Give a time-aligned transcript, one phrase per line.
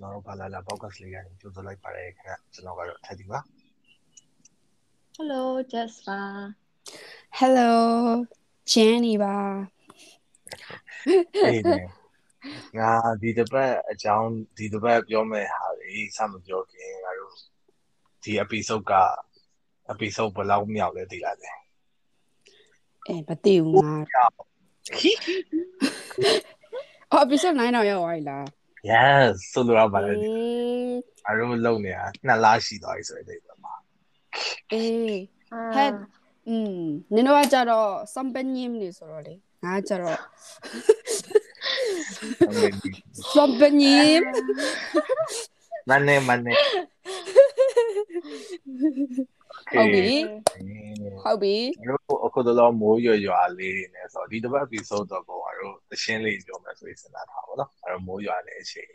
[0.00, 3.38] ကျွန်တော်တို့ဘာလာလာ podcast လေးကနေကြိုဆိုလိုက်ပါတယ်ခင်ဗျကျွန်တော်ကတော့ထက်တီပါ
[5.16, 5.42] Hello
[5.72, 6.26] Jasper
[7.38, 7.72] Hello
[8.72, 9.36] Jenny ပါ
[11.44, 11.82] အေးနေ
[12.78, 12.90] ငါ
[13.22, 17.34] ဒီတစ်ပတ်အကြောင်းဒီတစ်ပတ်ပြောမယ့်ဟာလေးစမပြောခင်ငါတို့
[18.22, 18.94] ဒီ episode က
[19.92, 21.50] episode ဘယ်လောက်မြောက်လဲသိလားလဲ
[23.06, 24.24] အဲမသိဘူးငါ
[27.12, 28.57] အော် episode 9တော့ရောက်သွားပြီလား
[28.90, 33.74] Yes ဆိုတော့ပါလေအေးငါတို့လုံနေတာနှစ်လရှိသွားပြီဆိုတဲ့အိမ်မှာ
[34.72, 35.18] အေး
[35.50, 35.90] ဟဟဲ့
[36.48, 36.82] อืม
[37.14, 40.18] နင်တို့ကကြတော့ something နေဆိုတော့လေငါကကြတော့
[43.34, 43.76] something
[45.88, 46.52] မန်နေမန်နေ
[49.70, 50.16] ဟုတ်ပြီ
[51.22, 51.56] ဟုတ်ပြီ
[51.88, 58.90] တို့အခုတော့မိုးရွရွာလေးတွေနဲ့ဆိုတော့ဒီတစ်ပတ် episode တော့ကိုကတော့တရှင်းလေးပြောမယ်ဆိုရင်စဉ်းစားထားပါတော့အဲ့တော့မိုးရွာနေအချိန်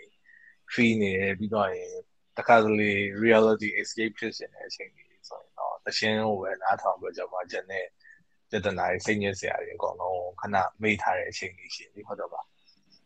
[0.72, 1.92] free နေတယ်ပြီးတော့ရင်
[2.38, 2.92] တခါတလေ
[3.24, 7.86] reality escape ဖြစ်နေတဲ့အချိန်ကြီးဆိုရင်တော့တရှင်းကိုပဲနားထောင်ပြီးတော့ကျွန်တော်ကျန်တဲ့
[8.52, 12.42] တဒနာစိတ်ညစ်စရာတွေအကုန်လုံးခဏမေ့ထားတဲ့အချိန်ကြီးရှိပြီဟုတ်တော့ပါ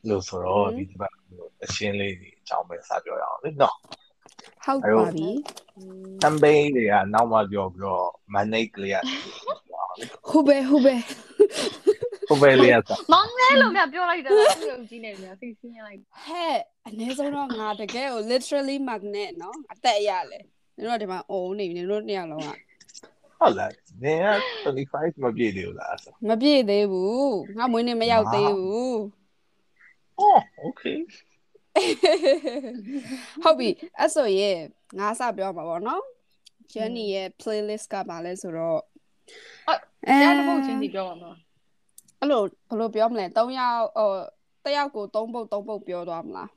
[0.09, 1.11] လို့ဆိုတော့ဒီတစ်ပတ်
[1.61, 3.77] တရှင်းလေးကြီးအကြောင်းပဲစပြောရအောင်လေနော်
[4.65, 5.29] ဟုတ်ပါပြီ
[6.23, 8.97] တမ်ပိန်းတွေကနောက်မှပြောပြီးတော့ manage ကလေးက
[10.29, 10.95] ဟုတ်ပဲဟုတ်ပဲ
[12.27, 20.39] ဟိုပဲလေးကမောင်လဲလို့များပြောလိုက်တာသူ့ကိုကြည့်နေတယ်စိတ်ဆင်းရလိုက်ဟဲ့အနည်းဆုံးတော့ငါတကယ်ကို literally magnet နော်အသက်အရလဲ
[20.77, 22.49] နင်တို့ကဒီမှာအုံနေပြီနင်တို့နှစ်ယောက်လုံးက
[23.39, 23.71] ဟုတ်လား
[24.03, 28.99] နင်က25မပြည့်သေးဘူးလားဆိုမပြည့်သေးဘူးငါမွေးနေ့မရောက်သေးဘူး
[30.19, 30.97] အော် okay
[33.43, 34.57] ဟုတ်ပြီအဲ့ဆိုရင်
[34.99, 36.03] ငါစပြောမှာပေါ့နော်
[36.73, 38.81] Jenny ရဲ့ playlist ကပါလဲဆိုတော့
[39.67, 41.35] အဲတရားတစ်ပုတ်ချင်းစီပြောပါတော့
[42.19, 44.09] အဲ့လိုဘယ်လိုပြောမလဲ3ယောက်ဟို
[44.63, 46.49] တစ်ယောက်ကို3ပုတ်3ပုတ်ပြောသွားမလား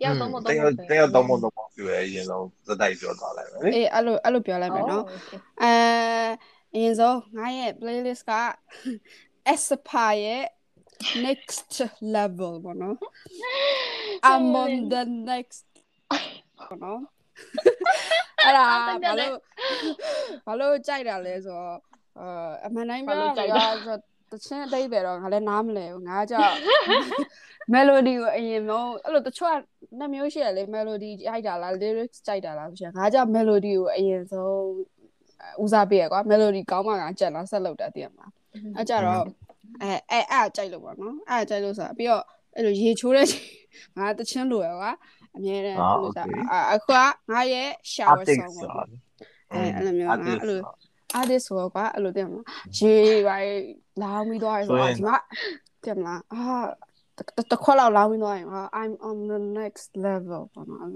[0.00, 5.04] တရားသုံးဖို့တသုံးယောဖို့က်တယောက်တော့မတော့ပြောရရင်တော့သတိုက်ပြောသွားလိုက်မယ်လေအေးအဲ့လိုအဲ့လိုပြောလိုက်မယ်နော်
[5.62, 5.72] အဲ
[6.74, 8.32] အရင်ဆုံးငါရဲ့ playlist က
[9.52, 10.44] Aspire ရဲ့
[11.26, 11.72] next
[12.16, 12.96] level ပေါ့နော်
[14.30, 15.66] I'm on the next
[16.58, 17.00] ပေါ့နော်
[18.44, 19.36] အဲ့ဒါဘာလို့
[20.46, 21.78] ဘာလို့ကြိုက်တာလဲဆိုတော့
[22.20, 23.96] အာအမှန်တိုင်းပြောရရင်ဆို
[24.32, 26.54] တချင်းအတိတ်ပဲတော့ငါလည်းနားမလဲဘူးငါကြောက်
[27.74, 29.54] melody ကိုအရင်ဆုံးအဲ့လိုတချို့က
[29.98, 34.56] နှစ်မျိုးရှိရလေ melody ကြိုက်တာလား lyrics ကြိုက်တာလားဆိုရင်ငါကြောက် melody ကိုအရင်ဆုံး
[35.62, 38.32] ဦးစားပေးရကွာ melody ကောင်းမှငါကြက်လာဆက်လုပ်တာတည်ရမလား
[38.76, 39.24] အဲ့ကြတော့
[39.82, 42.24] အဲအဲအဲ့ကြိုက်လို့ပေါ့နော်အဲ့ကြိုက်လို့ဆိုတာပြီးတော့
[42.54, 43.26] အဲ့လိုရေချိုးတဲ့
[43.98, 44.92] ငါတချင်းလိုရကွာ
[45.36, 46.24] အမြဲတမ်းလို့ဆိုတာ
[46.72, 46.98] အခုက
[47.30, 48.86] ငါရဲ့ shower artist song ဆိုပေါ့
[49.52, 50.60] အဲအဲ့လိုမျိုးငါအဲ့လို
[51.18, 52.44] artist artist ဆိုတော့ကွာအဲ့လိုတည်မလား
[52.78, 52.94] ရေ
[53.28, 53.36] ပါ
[54.02, 55.16] လောင်းပြီးသွားရဆိုတော့ဒီမှာ
[55.84, 56.42] တည်မလားအာ
[57.52, 60.92] တခွက်လောက်လောင်းပြီးသွားရင်ဟာ I'm on the next level ပေါ့နော်အဲ့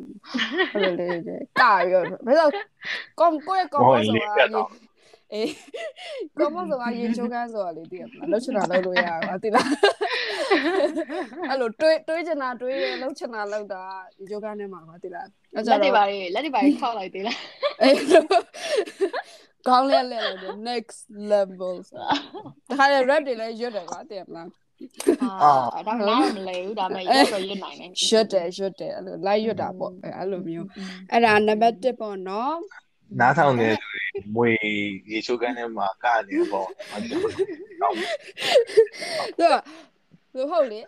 [0.83, 2.49] လိုလေးလေးကာရောဘယ်လို
[3.21, 4.63] ကောင်းကိုယ်ကောင်းဆိုတာ
[5.33, 5.51] အေး
[6.39, 9.69] ကောင်းဆိုတာရေချိုးကန်းဆိုတာလေတည်မလားလှုပ်ချင်တာလှုပ်လို့ရပါတည်လား
[11.51, 13.83] အဲ့လိုတွေးတွေးချင်တာတွေးရလှုပ်ချင်တာလှုပ်တာ
[14.19, 17.39] ရေချိုးကန်းထဲမှာပါတည်လားအဲ့ကြလက်တွေတော့ပါလေလက်တွေပါလေခောက်လိုက်သေးလား
[17.83, 18.23] အဲ့လို
[19.69, 21.01] ကောင်းလဲလဲလဲ next
[21.33, 22.15] level ဆိုတာ
[22.69, 24.49] ဒါခါလေ rap တွေလည်းရွတ်တယ်ကွာတည်မလား
[25.23, 30.69] အာဒါမှလည်းမလဲဘူးဒါမှရွတ်တော့ရွတ်နိုင်တယ်ရွတ်တယ်ရွတ်တယ်အဲ့လို live ရွတ်တာပေါ့အဲ့အဲ့လိုမျိုး
[31.11, 32.57] အဲ့ဒါနံပါတ်1ပေါ့နော်
[33.21, 33.69] နားထောင်နေ
[34.35, 34.49] မွေ
[35.11, 37.21] ရေချိုးကန်းထဲမှာကနေပေါ့ဟုတ်တယ်
[39.39, 39.55] သူက
[40.35, 40.81] သူဟုတ်လေ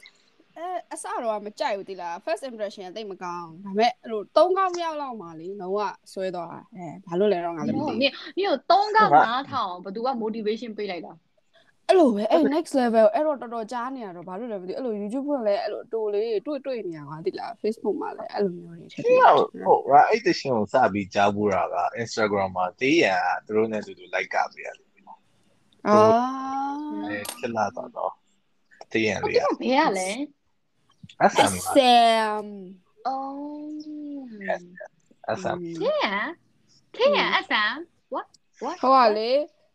[0.58, 5.78] အဲအစတော့မကြိုက်ဘူးတိလား first impression ကတိတ်မကောင်းဒါပေမဲ့အဲ့လို၃ကောင်းမြောက်လောက်မှလေလုံးဝ
[6.12, 11.12] ဆွဲသွားတာအဲဘာလို့လဲတော့ငါလည်းမသိနဘူးင်နင်ကိုသုံးကနားထောင်ဘသူက motivation ပေးလိုက်တာ
[11.88, 24.88] အဲ့လိုပဲအဲ့ next level အဲ့တော့တော်တော်ကြားနေရတော့ဘာလို့လဲမသိဘူးအဲ့လို YouTube ဖွင့်လဲအဲ့လိုတိုးလေးတွေ့တွေ့နေရပါတိလား Facebook မှာလည်းအဲ့လိုမျိုးတွေထည့်ဒီဟုတ်ဟုတ်ငါအဲ့တရှင်ကိုစပြီးကြားဘူးတာက Instagram မှာတေးရန်သူတို့နဲ့တူတူ like ကပေးရတယ်
[25.86, 26.00] အာ
[27.04, 28.12] အဲချက်လာတော့တော့
[28.92, 30.10] တေးရန်ဟုတ်လေးကဲ့ဘယ်ရလဲ
[31.22, 32.46] အဆမ် Sam
[33.06, 33.38] အော်
[35.30, 36.08] အဆမ်ခေရ
[36.96, 37.74] ခေရအဆမ်
[38.14, 38.26] what
[38.62, 39.30] what ဟိုကလေ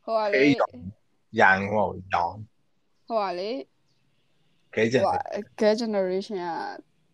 [0.05, 0.43] ဟိုကလေ
[1.39, 2.39] ရန်ဟောရောင်း
[3.07, 3.51] ဟိုကလေ
[4.73, 5.17] ခဲချက်ဟိုက
[5.59, 6.47] girl generation က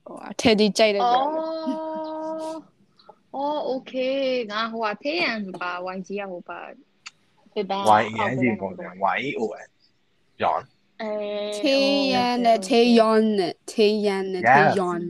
[0.05, 1.27] ဟိုက Teddy ကြိုက်တဲ့ကြောင်
[3.35, 4.19] အော် okay
[4.51, 6.59] ငါဟိုကဖေးရန်ပါ YG ရဟိုပါ
[7.53, 9.69] ဖေးပါ Y E N G ပုံစံ Y E O N
[10.43, 10.63] ရောင်း
[11.01, 11.11] အဲ
[11.57, 11.77] Tae
[12.13, 14.75] Yan နဲ့ Tae Yeon နဲ့ Tae Yan နဲ့ Tae Yes.
[14.79, 15.03] Yeon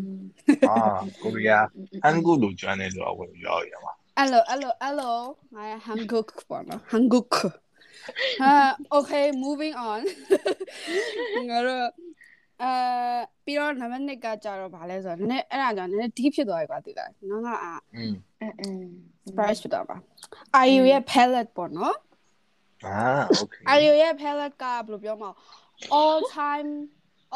[0.69, 0.75] အာ
[1.21, 1.65] ကိုရီးယား
[2.03, 5.17] ဟန်ကူလိုကျွမ်းနေလို့ဝင်ပြောရမှာအဲ့လိုအဲ့လိုအဲ့လို
[5.56, 7.31] ငါ Hanguk ပေါ့နော် Hanguk
[8.40, 8.52] ဟာ
[8.96, 10.00] okay moving on
[11.50, 11.84] ငါတို့
[12.62, 12.70] အဲ
[13.44, 18.81] ပြီးတော့နံပါတ်1ကကြတော့ဗာလဲဆိုတော့နည်းနည်းအဲ့ဒါကြောင့်နည်းနည်း deep ဖြစ်သွားပြီကွာတိလားနော်ကအာ อืม အင်းအင်း
[19.26, 19.96] surprise ဖြစ်သွားပါ
[20.66, 21.96] IU ရဲ့ palette ပေါ့နော်
[22.86, 25.31] อ่าโอเค IU ရဲ့ palette ကဘယ်လိုပြောမလဲ
[26.00, 26.70] all time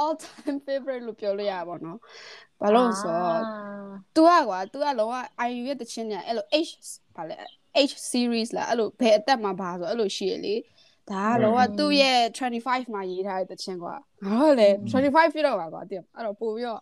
[0.00, 1.98] all time favorite လို့ပြောလို့ရပါတော့
[2.60, 3.40] ဘာလို့လဲဆိုတော့
[4.14, 5.14] तू อ่ะကွာ तू อ่ะလောက
[5.48, 6.72] IU ရဲ့တခြင်းညာအဲ့လို H
[7.16, 7.36] ဘာလဲ
[7.89, 10.55] H series လားအဲ့လိုဘယ်အသက်မှာပါဆိုအဲ့လိုရှိရလေ
[11.09, 16.81] ဒါကလောကသူ့ရဲ့25မှာရေးထားတဲ့တခြင်းကွာငါကလည်း25ပြည့်တော့ပါကွာတင်အဲ့တော့ပို့ပြီးတော့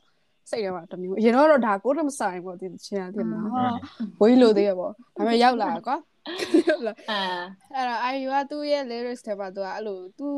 [0.50, 3.66] စိတ်ထဲမှာတမျိုးအရင်တော့ဒါကိုတော့မဆိုင်ပေါ့ဒီတခြင်းကတင်မှာဟာ
[4.22, 5.98] ဝေးလို့သေးရပေါ့ဒါပေမဲ့ရောက်လာကွာ
[6.70, 7.20] ရောက်လာအာ
[7.74, 10.30] အဲ့တော့ IU ကသူ့ရဲ့ lyrics ထဲမှာသူကအဲ့လိုသူ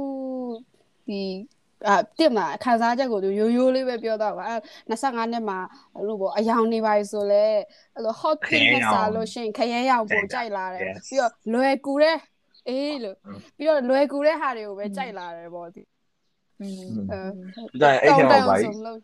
[1.08, 1.22] ဒီ
[1.88, 4.60] အာတင်မှာခန်းစားချက်ကိုသူရိုးရိုးလေးပဲပြောတော့ကွာအဲ့
[4.90, 5.60] 25နှစ်မှာ
[5.96, 7.46] အဲ့လိုပေါ့အယောင်နေပါဆိုလဲ
[7.96, 12.18] အဲ့လို hot pink နဲ့စားလို့ရှိရင်ခရမ်းရောင်ပိုကြိုက်လာတယ်ပြီးတော့လွယ်ကူတဲ့
[12.70, 13.18] အေးလို့
[13.58, 15.82] ပြီးတော့လွယ်ကူတဲ့ဟာတွေကိုပဲကြိုက်လာတယ်ပေါ့ဒီ
[16.62, 17.20] อืมအဲ
[17.72, 19.00] ဒီတိုင်းအဲ့ထဲမှာပါဆုံးလို့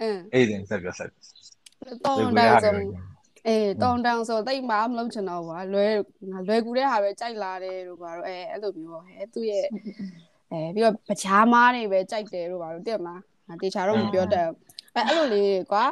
[0.00, 1.08] အင်းအဲ့ဒီဆက်ပြဆက်
[2.04, 2.78] တောင်းတောင်းဆုံး
[3.48, 5.92] အေးတောင်းတောင်းဆိုတိတ်မှမလုပ်ချင်တော့ဘူးကွာလွယ်
[6.30, 9.66] ငါလွယ်ကူတဲ့ဟာပဲကြိုက်လာတယ်လို့ကွာတော့အဲအဲ့လိုမျိုးပေါ့ဟဲ့သူ့ရဲ့
[10.54, 14.56] အဲပြီးတော့ပချားမားတွေပဲကြိုက်တယ်လို့ပါတော့တဲ့မလားငါတေချာတော့မပြောတတ်ဘူး
[14.94, 15.84] အဲအဲ့လိုလေးကွာ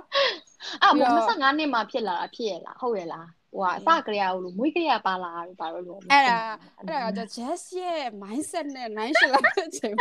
[0.82, 6.38] အဲ့ပြီးမို့တော့25နှစ်မှာဖြစ်လာတာဖြစ်ရလားဟုတ်ရလားဟိုကအစကလေးကလို့မွေးကလေးကပါလာလို့ပါတော့လို့အဲ့ဒါ
[6.78, 9.94] အဲ့ဒါက Jess ရဲ့ mindset နဲ့နိုင်ရှလာတဲ့အချိန်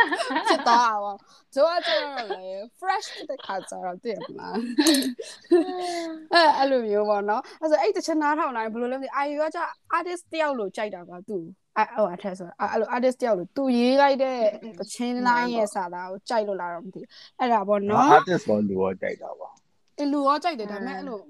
[0.48, 1.18] ဖြစ်သွားအောင်။
[1.54, 2.44] ကျွန်တော်ကျတော့လေ
[2.80, 4.54] fresh တဲ့ခါကျတော့တည်မလား။
[6.34, 9.60] အဲ့အဲ့လိုမျိုးပေါ့နော်။အဲ့ဆိုအဲ့တချင်နားထောင်တိုင်းဘယ်လိုလဲမသိအာယူကကျ
[9.96, 11.38] artist တယောက်လိုကြိုက်တာကွာသူ။
[11.76, 14.38] အဲ့ဟိုအထက်ဆိုအဲ့လို artist တယောက်လို့သူရေးလိုက်တဲ့
[14.78, 17.08] သချင်းလိုင်းရဲ့စာသားကိုကြိုက်လို့လာတော့မသိဘူး
[17.38, 19.48] အဲ့ဒါပေါ့နော် artist ဘောလူရောကြိုက်တာပါ
[19.98, 21.20] အဲ့လူရောကြိုက်တယ်ဒါပေမဲ့အဲ့လို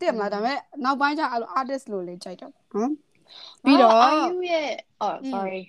[0.00, 2.92] တည့်မလားဒါပေမဲ့နောက်ပိုင်းကျအဲ့လို artist လို့လည်းကြိုက်တော့နော်
[3.64, 4.70] ပြီးတော့အာယူရဲ့
[5.04, 5.62] oh sorry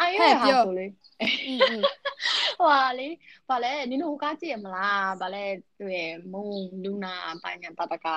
[0.00, 0.86] အာယူရဲ့ဟာဆိုလေ
[2.60, 3.08] ဟွာလေ
[3.48, 5.44] ဘာလဲနင်တို့ဟိုကားကြည့်ရမလားဘာလဲ
[5.78, 6.44] သူရဲ့မုံ
[6.84, 8.16] လူနာပိုင်းညာပပကာ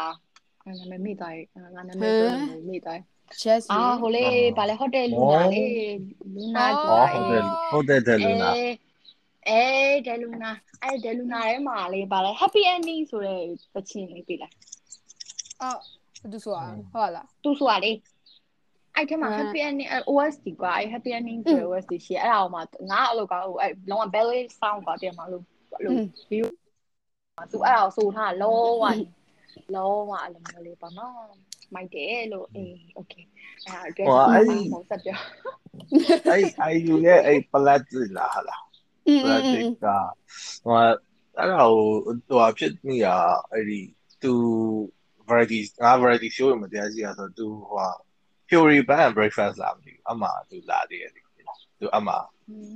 [0.65, 4.25] ငါနာမည်မိသွားပြီငါနာမည်ပြောလို့မိသွားပြီ Jess အာဟိုလေ
[4.57, 5.63] ဗာလဲဟိုတယ်လူနာလေ
[6.35, 8.49] လူနာဟောဟုတ်တယ်ဟုတ်တယ်တယ်လူနာ
[9.49, 9.63] အဲ
[10.05, 10.51] ဒဲလူနာ
[10.83, 13.41] အဲဒဲလူနာထဲမှာလေဗာလဲ happy ending ဆိုတဲ့
[13.73, 14.55] ပချင်းလေးပြလိုက်
[15.61, 15.79] အော်
[16.31, 17.91] သူဆိုတာဟုတ်လားသူဆိုတာလေ
[18.95, 22.61] အဲ့ထဲမှာအာ happy ending အဲ OST ကွာအဲ happy ending ဆိုတဲ့ OST ရှိအဲ့ဒါအောင်မှာ
[22.91, 25.43] ငါအဲ့လိုကောဟိုအဲလောက ballet sound ကွာတင်မှာလို့
[25.73, 25.93] အဲ့လို
[26.31, 26.47] view
[27.51, 28.85] သူအဲ့ဒါကိုဆိုထားလုံးဝ
[29.75, 31.15] လုံးဝအဲ့လိုမျိုးလေးပေါ့နော်
[31.75, 33.25] မိုက်တယ်လို့အေး okay
[33.65, 35.19] အဲ့ဒါ address ဟိုဆက်ပြော
[36.29, 36.43] အဲ့
[36.73, 37.83] IU ရဲ့အဲ့ plat
[38.17, 38.63] လားဟာလား
[39.07, 39.87] อืม plat က
[40.63, 40.75] ဟို
[41.37, 41.75] အဲ့ဒါကို
[42.29, 43.07] ဟိုဖြစ်နေရ
[43.51, 43.79] အဲ့ဒီ
[44.21, 44.33] သူ
[45.29, 47.89] variety ငါ variety show မှာတရားစီရဆိုသူဟို
[48.49, 51.11] theory band and breakfast လာမသိဘူးအမှသူလာသေးတယ်
[51.79, 52.13] သူအမှ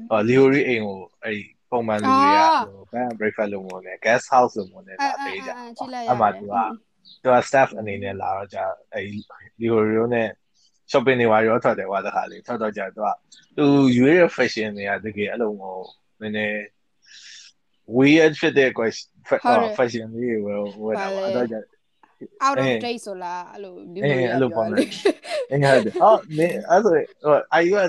[0.10, 2.42] ဟို theory အိမ်ကိုအဲ့ဒီပုံမှန်လူတွေက
[2.92, 6.56] band and breakfast လုပ်ဝင်တယ် guest house လုပ်ဝင်တယ်ဒါပေးကြကြည့်လိုက်ရအမှသူက
[7.24, 9.20] သူက staff အနေနဲ့လာတော့ကြာအဲဒီ
[9.62, 10.30] Leo Rio နဲ့
[10.92, 13.10] shopping တွေဝါရောထွက်တယ်ဝါတခါလေးထွက်တော့ကြာသူက
[13.58, 13.66] သူ
[13.98, 15.78] ရွေးတဲ့ fashion တွေကတကယ်အဲ့လိုဟို
[16.22, 16.58] နည်းနည်း
[17.98, 21.60] weird ဖြစ်တဲ့ question fashion လေးတွေဝယ်တာပါအဲ့တော့ကြာ
[22.46, 24.80] out of date ဆိုလားအဲ့လိုဒီလိုအဲ့လိုပေါ့နော်
[25.52, 26.94] အင်းဟုတ်တယ်အော်နေအဲ့ဆို
[27.54, 27.80] အာယူက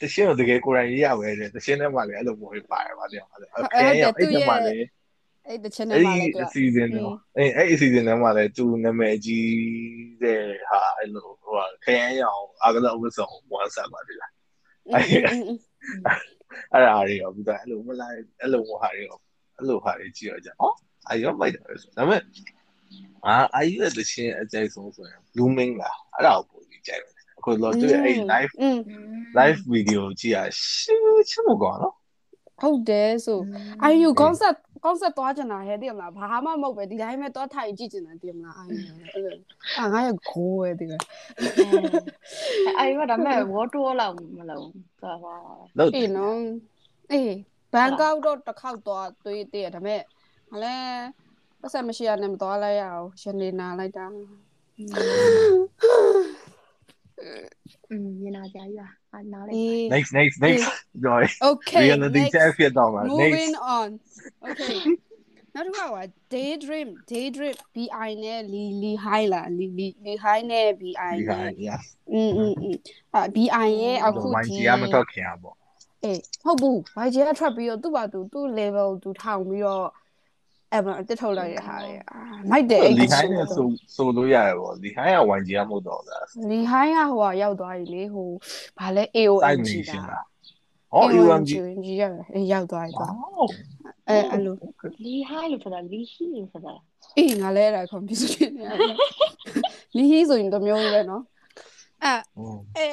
[0.00, 4.86] တရှင်းတော့တကယ်ကိုရိုင်းရရပဲတရှင်းထဲမှာလည်းအဲ့လိုမျိုးပဲပါတယ်ပါတယ်အဲ့ဒါအဲ့ဒါမှလည်း
[5.48, 9.50] အဲ့တချင်နေအဲ့ပါဒီလေသူအစီအစဉ်တော့အဲ့အဲ့အစီအစဉ်ထဲမှာလည်းသူနာမည်ကြီး
[10.22, 14.32] တဲ့ဟာအဲ့လိုဟိုခဲရရအောင်အကလာဝတ်ဆောင်ဝန်ဆက်ပါတယ်လား
[14.92, 19.18] အဲ့ဒါတွေရောပြီးတော့အဲ့လိုမလားအဲ့လိုဟာတွေရော
[19.56, 20.74] အဲ့လိုဟာတွေကြည့်ရကြအော်
[21.08, 22.22] အာယူမိုက်တယ်ဆိုဒါပေမဲ့
[23.26, 28.52] အာအာယူရဲ့တရှင်းအကြိုက်ဆုံးဆိုရင် blooming လားအဲ့ဒါကိုပို့ပြီးကြိုက်တယ်အခုတော့သူအဲ့ live
[29.38, 31.94] live video ကြည့်ရရှူးချမကောနော်
[32.60, 33.40] ဟုတ်တယ်ဆို
[33.82, 38.78] အာယူ concept concept သွားချင်တာဟဲ့တည်မလားဘာမှမဟုတ်ပဲဒီတိုင်းပဲသွားထိုင်ကြည့်ချင်တာတည်မလားအာယူ
[39.12, 39.34] အဲ့လို
[39.78, 41.00] အာငါရခိုးပဲတည်တယ်
[42.78, 44.68] အာယူကဒါမဲ့ wall tour လောက်မလုံး
[45.02, 45.34] သာပါ
[45.78, 46.38] လို့အေးနော်
[47.12, 47.34] အေး
[47.72, 50.00] ဘန်ကောက်တော့တစ်ခေါက်သွားတွေးတည်ရဒါပေမဲ့
[50.50, 50.76] ဟလဲ
[51.60, 54.06] ပတ်စံမရှိရနဲ့မသွားလိုက်ရအောင်ရှင်နေနာလိုက်တာ
[57.91, 58.79] อืมမြင်လာကြရ
[59.13, 60.65] အာနားလေ အေး next next next
[61.05, 62.33] joy okay reality next.
[62.35, 63.89] check ဖြစ်တော့မှာ moving next on
[64.47, 64.79] okay
[65.55, 65.97] နောက်တစ်ခါက
[66.33, 67.85] daydream daydream bi
[68.23, 72.75] နဲ့ li li high လား li li li high နဲ့ bi နဲ့ yes อืมอืมอืม
[73.13, 73.43] အာ bi
[73.81, 75.55] ရဲ့အခု မိုင်း ဒီ ကြီးကမတော့ခင်อ่ะပေါ့
[76.03, 79.87] အေးဟုတ်ဘူး YG ကထွက်ပြီးတော့သူ့ဘာသူသူ့ level သူထောင်ပြီးတော့
[80.73, 82.19] အဲ့မတက်ထုတ်လိုက်ရဟာလေအာ
[82.51, 88.29] မိုက်တယ်အဲ့ လီ ဒီ ဟိုင်းနဲ့ဆိုဆိုလို့ရတယ်ပေါ့လီဟိုင်းက YG ကမဟုတ်တော့လား လီဟိုင်းကဟိုကရောက်သွားပြီလေဟို
[88.79, 90.25] ဘာလဲ AOMG side nation လား လား
[90.93, 91.51] ဟော UMG
[91.83, 93.43] ကြီးရတယ်အေးရောက်သွားပြီ ဟော သူ
[94.09, 94.55] အဲအဲ့လို
[95.03, 96.73] လီဟိုင်းလို့ဆိုတာလီဟီလို့ဆိုတာ
[97.17, 98.95] အေးငါလဲအဲ့ဒါ confuse ဖြစ်နေရတယ်
[99.97, 101.21] လီဟီဆိုရင်တစ်မျိုးပဲเนาะ
[102.03, 102.85] အဲ อืม အဲ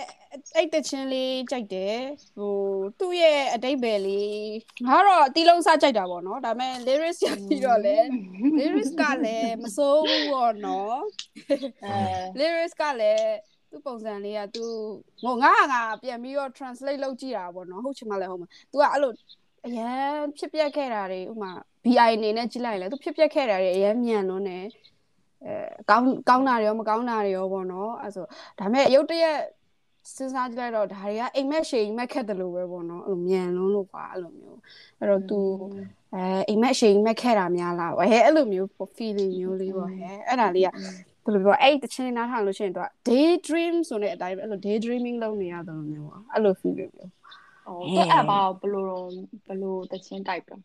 [0.57, 1.99] အဲ့တချင်းလေးကြိုက်တယ်
[2.37, 2.55] ဟို
[2.99, 4.49] သူ့ရဲ့အတိတ်ပဲလေး
[4.87, 7.97] ငါတော့အတီးလုံးစားကြိုက်တာပေါ့နော်ဒါပေမဲ့ lyrics ရပြီးတော့လဲ
[8.59, 10.99] lyrics ကလည်းမစိုးဘူးပေါ့နော်
[11.85, 11.97] အဲ
[12.39, 13.33] lyrics ကလည်း
[13.71, 14.65] သူ့ပုံစံလေးကသူ
[15.25, 19.13] ငိုငါငါပြန်ပြီးတော့ translate လုပ်ကြည့်တာပေါ့နော်ဟုတ်ချင်မှလည်းဟုတ်မှာ तू ကအဲ့လို
[19.67, 21.53] အရန်ဖြစ်ပျက်ခဲ့တာတွေဥမာ
[21.85, 24.92] BI အနေနဲ့ကြည့်လိုက်ရင်လည်းသူဖြစ်ပျက်ခဲ့တာတွေအရန်မြန်လို့ ਨੇ အဲ
[25.90, 28.26] ကောင်းကောင်းတာတွေရောမကောင်းတာတွေရောပေါ့နော်အဲ့ဆို
[28.60, 29.38] ဒါပေမဲ့ရုပ်တရက်
[30.16, 34.60] စဉ်းစားကြည့်လိုက်တော့ဒါတွေကအိမ်မက်ရှိန်မက်ခက်တယ်လို့ပဲပေါ့နော်အဲ့လိုမြန်လုံးလို့ကွာအဲ့လိုမျိုး
[35.00, 35.40] အဲ့တော့ तू
[36.16, 40.70] အဲအိမ်မက်ရှိန်မက်ခဲ့တာများလားဟဲ့အဲ့လိုမျိုး feeling မျိုးလေးပေါ့ဟဲ့အဲ့ဒါလေးက
[41.24, 46.92] ဘယ်လိုပြောအဲ့တချင်းနားထောင်လို့ရှိရင်တော့ daydream ဆိုတဲ့အတိုင်းပဲအဲ့လို daydreaming လုပ်နေရတယ်လို့မျိုးပေါ့အဲ့လို feel မျိုး
[47.68, 49.06] အော်အဲ့အပါဘလို့တော့
[49.48, 50.62] ဘလို့တချင်း type တော့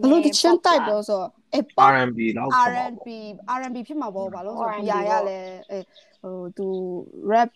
[0.00, 1.20] ဘယ်လိုတချင်း type တော့ဆို
[1.54, 3.06] အဲ pop R&B လောက်ခေါ်ပါ R&B
[3.58, 5.38] R&B ဖြစ်မှာပေါ့ဘာလို့ဆို BI ရလဲ
[5.70, 5.78] အဲ
[6.22, 6.66] ဟိုသူ
[7.32, 7.50] rap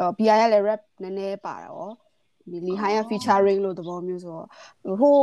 [0.00, 1.84] အော် BI ရလဲ rap နည်းနည်းပါတာရော
[2.50, 4.46] ဒီလီဟိုင်းရ featuring လို့သဘောမျိုးဆိုတော့
[5.00, 5.18] ဟို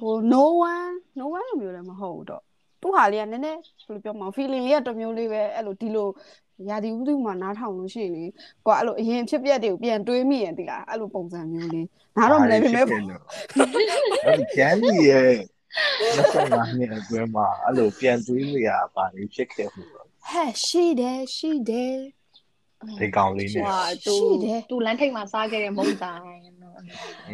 [0.00, 2.42] ဟို no one no one လိုမျိုးလည်းမဟုတ်တော့
[2.80, 6.08] သူ့ဟာလေးကနည်းနည်းဘယ်လိုပြောမလဲ feeling လေးကတစ်မျိုးလေးပဲအဲ့လိုဒီလို
[6.68, 8.24] ရာဒီဥတုမှာနားထောင်လို့ရှိရင်လေ
[8.66, 11.86] ကိုကအဲ့လိုအရင်ဖြစ်ပျက်တွေကိုပြန်တွေးမိရင်ဒီလားအဲ့လိုပုံစံမျိုးလေး
[12.16, 12.84] နားတော့မလဲပေမဲ့
[14.26, 15.32] အဲ့ကျန်ကြီးရဲ့
[16.16, 21.96] 25နှစ်အတွင်းမှာအဲ့လိုပြန်တွေးနေရပါလေဖြစ်ခဲ့မှုတော့ဟဲ့ရှိတယ်ရှိတယ်
[23.00, 26.22] ဒီကောင်လေးနဲ့ဟာသူရှိတယ်သူလမ်းထိပ်မှာစားခဲ့တဲ့မုံတိုင်း
[26.62, 26.74] တော့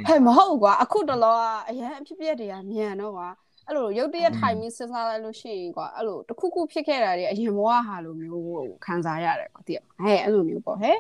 [0.09, 3.29] ဟဲ့မဟုတ်ကွာအခုတလောကအရင်အဖြစ်ပြက်တွေကမြန်တော့ကွာ
[3.69, 10.97] အဲ့လိုရုပ်တရက်ထိုင်ပြီးစဉ်းစားလိုက်လို့ရှိရင်ကွာအဲ့လိုတစ်ခုခုဖြစ်ခဲ့တာတွေအရင်ဘဝဟာလိုမျိုးခံစားရတယ်ကွာတိရဟဲ့အဲ့လိုမျိုးပေါ့ဟဲ့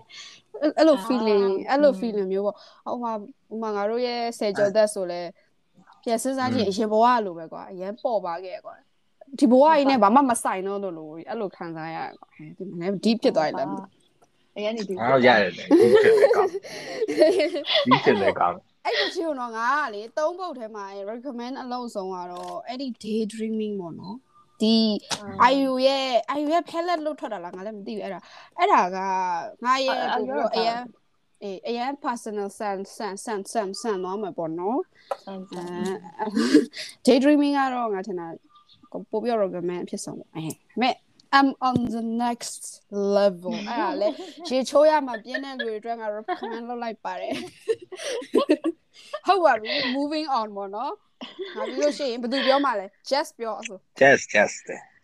[0.79, 3.13] အဲ့လို feeling အဲ့လို feeling မျိုးပေါ့ဟိုမှာ
[3.49, 5.21] ဟိုမှာငါတို့ရဲ့ဆယ်ကျော်သက်ဆိုလဲ
[6.03, 8.75] ပြန်စဉ်းစားကြည့်အရင်ဘဝလိုပဲကွာအရင်ပေါ်ပါခဲ့ကွာ
[9.39, 13.69] ဒီဘဝကြီးနဲ့ဘာမှမဆိုင်တော့လို့လို့အဲ့လိုခံစားရတယ်ကွာဟဲ့ဒီမနေ့ deep ဖြစ်သွားတယ်လား
[14.57, 16.49] အရင်ဒီအဲ့တော့ရတယ်လေဒီဖြစ်လေကောင်
[17.87, 18.55] ဒီဖြစ်လေကောင်
[19.13, 24.17] အဲ့ဒီချင်းတော့ငါကလေသုံးပုတ်ထဲမှာ recommend အလုံးစုံကတော့အဲ့ဒီ daydreaming ပေါ့နော်
[24.63, 24.77] ဒီ
[25.53, 28.21] IU ရဲ့ IU ရဲ့ palette လို့ထွက်တာလားငါလည်းမသိဘူးအဲ့ဒါ
[28.59, 28.99] အဲ့ဒါက
[29.65, 30.81] ငါရဲ့ပို့ပြီးတော့အရင်
[31.43, 34.81] အေးအရင် personal sense sense sense sense sense တော့မှာပေါ့နော်
[35.27, 35.35] အဲ
[37.07, 38.27] daydreaming ကတော့ငါထင်တာ
[39.11, 40.45] ပို့ပြီးတော့ recommend ဖြစ်ဆုံးပေါ့အဲ
[40.81, 40.95] မဲ့
[41.39, 42.63] I'm on the next
[43.17, 44.09] level အဲ့ဒါလေ
[44.49, 47.35] ရေချိုးရမှာပြင်းတဲ့လူတွေအတွက်ငါ recommend လုပ်လိုက်ပါတယ်
[49.27, 50.93] ဟုတ်ပါဘူး moving on ပေါ့နော်။
[51.57, 54.57] နောက်ပြီးလို့ရှိရင်ဘယ်သူပြောမှလဲ just ပြောဆို just just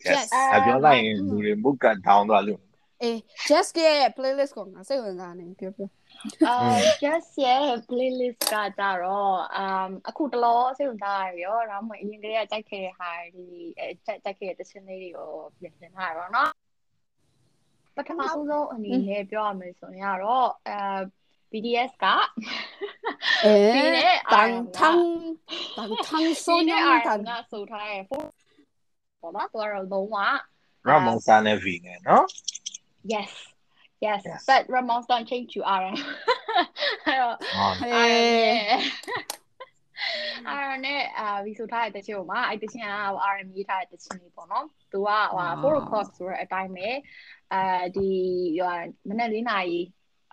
[0.07, 2.61] just အပြောလိုက်ရင်လူတွေ book က down သွားလို့
[3.03, 3.17] အေး
[3.49, 5.89] just ရဲ့ playlist ကိုငါစိတ်ဝင်စားနေပြောပြော
[6.47, 6.55] အာ
[7.03, 13.45] just ရဲ့ playlist ကကြတော့အမ်အခုတလောစိတ်ဝင်စားရရောဒါမှမဟုတ်အရင်ကလေးကကြိုက်ခဲ့တဲ့ဟာဒီ
[14.05, 15.29] ကြိုက်ခဲ့တဲ့တခြင်းလေးတွေကို
[15.59, 16.49] ပြင်ဆင်ထားတာပေါ့နော်
[17.95, 20.77] ပထမဆုံးအနေနဲ့ပြောရမယ်ဆိုရင်ကတော့အဲ
[21.51, 22.05] BDS က
[23.45, 24.97] အဲပြီးတဲ့တန်ထန်
[25.77, 28.23] တန်ထန်ဆိုညဒီန်နေ့တအာန်ကဆိုထားတဲ့ for
[29.21, 30.17] ပေါ့နော်သူကတော့လုံးဝ
[30.89, 32.25] Ramon San နဲ့ V နဲ့နော်
[33.13, 33.31] yes
[34.05, 34.41] yes Yes.
[34.49, 35.97] but Ramones don't change to RM
[37.05, 38.59] အဲ့တော့ဟောအေး
[40.47, 42.89] အဲ့နဲ့အာဗီဆိုထားတဲ့တချင်ကိုမှာအဲ့တချင်က
[43.33, 46.89] RM ရေးထားတဲ့တချင်လေးပေါ့နော်။သူကဟိုအာ4 o'clock ဆိုတဲ့အတိုင်းပဲ
[47.53, 47.61] အဲ
[47.95, 48.09] ဒီ
[48.59, 48.75] ဟို
[49.09, 49.79] မနေ့၄နာရီ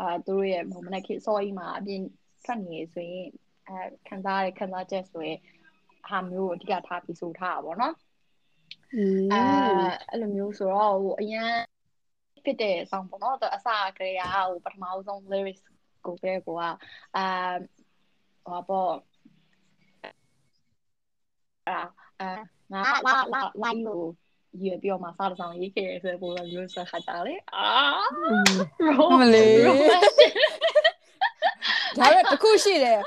[0.01, 2.03] အာသူတို့ရဲ့ဟိုမနေ့ခေတ်စောကြီးမှာအပြင်
[2.45, 3.29] ထွက်နေဆိုရင်
[3.69, 5.39] အဲခံစားရခံစားချက်ဆိုရင်
[6.09, 7.95] ဟာမျိုးကိုအဓိကထားပြီးဆိုထားတာပေါ့နော်
[8.95, 9.41] อื။အဲ
[9.79, 11.53] มအဲ့လိုမျိုးဆိုတော့ဟိုအရင်
[12.45, 15.63] ဖြစ်တဲ့ song ပေါ့နော်သူအစကတည်းကဟိုပထမဆုံး lyrics
[16.07, 16.63] ကိုပဲကိုက
[17.17, 17.25] အာ
[18.47, 18.93] ဟိုပေါ့
[21.69, 21.79] အာ
[22.21, 22.31] အာ
[22.73, 23.95] ငါလာလာလာယူ
[24.71, 27.69] ရပြောမှာစားတဲ့ဆောင်ရေးခဲ့ရဆိုပို့လို့မျိုးဆက်ခါတာလေအာ
[29.19, 29.85] မလေးဒါပေ
[32.15, 33.01] မဲ့တစ်ခုရှိတယ်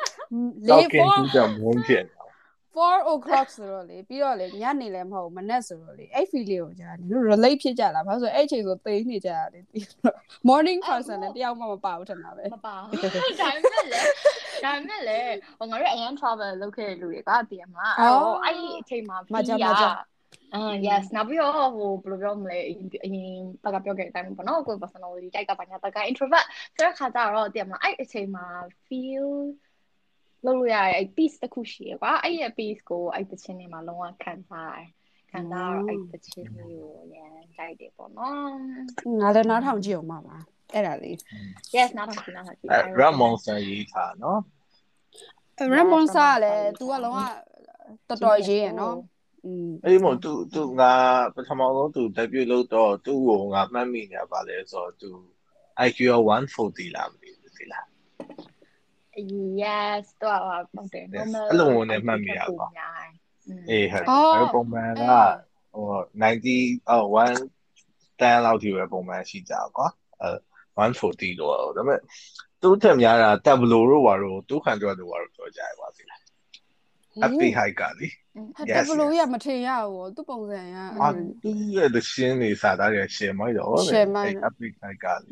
[0.68, 2.06] လေတော့ကင်4တူကြမုန်းဖြစ်
[2.80, 9.64] 4 o'clock ဆိုတော့လေပြီးတော့လေညနေလည်းမဟုတ်မနက်ဆိုတော့လေအဲ့ feel လေးကိုကြာနေလို့ relate ဖြစ်ကြလားဘာလို့ဆိုအဲ့အချိန်ဆိုသိနေကြရတယ်
[10.50, 12.96] morning person နဲ့တယောက်မှမပါဘူးထင်တာပဲမပါဒါပေ
[13.72, 14.02] မဲ့လေ
[14.64, 15.20] ဒါပေမဲ့လေ
[15.60, 19.86] ဟိုငါတို့အရင် travel လုပ်ခဲ့တဲ့လူတွေကတည်မလားအဲ့တော့အဲ့ဒီအချိန်မှာမကြမကြ
[20.55, 22.87] အာ yes နောက်ပြီးတော့ဟိုဘယ်လိုပြောမလဲအရင်
[23.65, 28.47] တကပြောခဲ့တဲ့အတိုင်းပေါ့နော်ကိုယ် personality တိုက်ကပါညာတက introvert ဆိုတဲ့ခါကျတော့တည်မလားအဲ့အချိန်မှာ
[28.87, 29.29] feel
[30.47, 34.89] လုပ်လို့ရတဲ့အဲ့ piece တစ်ခုရှိရကွာအဲ့ရဲ့ piece ကိုအဲ့တချင်းနေမှာလုံးဝခံစားရတယ်
[35.31, 38.35] ခံစားတော့အဲ့တချင်းလေးကိုရန်ကြိုက်တယ်ပေါ့နော်
[39.21, 40.37] ငါလည်းနားထောင်ကြည့်အောင်ပါပါ
[40.73, 41.17] အဲ့ဒါလေး
[41.77, 44.41] yes နားထောင်ကြည့်နားထောင်ကြည့် အဲ Ramon San ရေးထားနော်
[45.75, 47.19] Ramon စားကလည်း तू ကလုံးဝ
[48.09, 49.15] တော်တော်ရေးရနော်อืม
[49.86, 50.94] အေးမို့သူသူငါ
[51.36, 55.10] ပထမဆုံးသူ debut လုပ်တော့သူ့ကိုငါမှတ်မိနေပါလေဆိုတော့သူ
[55.88, 56.00] IQ
[56.48, 57.86] 140လားမသိဘူးသိလား
[59.62, 60.40] yes တော့
[60.74, 62.68] ဟုတ်တယ် normal အဲ့လိုနဲ့မှတ်မိရပါ
[63.70, 64.06] အေးဟုတ်
[64.36, 65.04] အဲ့ပုံမှန်က
[65.74, 65.86] ဟို
[66.24, 67.34] 90အော်1
[68.22, 69.88] 10လောက်ထိပဲပုံမှန်ရှိကြကွာ
[70.22, 70.30] အဲ
[70.80, 72.00] 140လို့ဒါပေမဲ့
[72.62, 76.19] သူ့ထက်များတာတက်ဘလိုတို့ဘာလို့သူ့ခံကြတော့ဘာလို့ပြောကြရပါစေလား
[77.23, 78.09] happy high ကလေ
[78.71, 81.09] yes ဘလိုရမထင်ရဘူးသူပုံစံရအာ
[81.43, 85.29] သူရဲ့တရှင်းနေစာသားတွေရှယ်မိုက်တော့ရှယ်မိုက် happy high ကလေ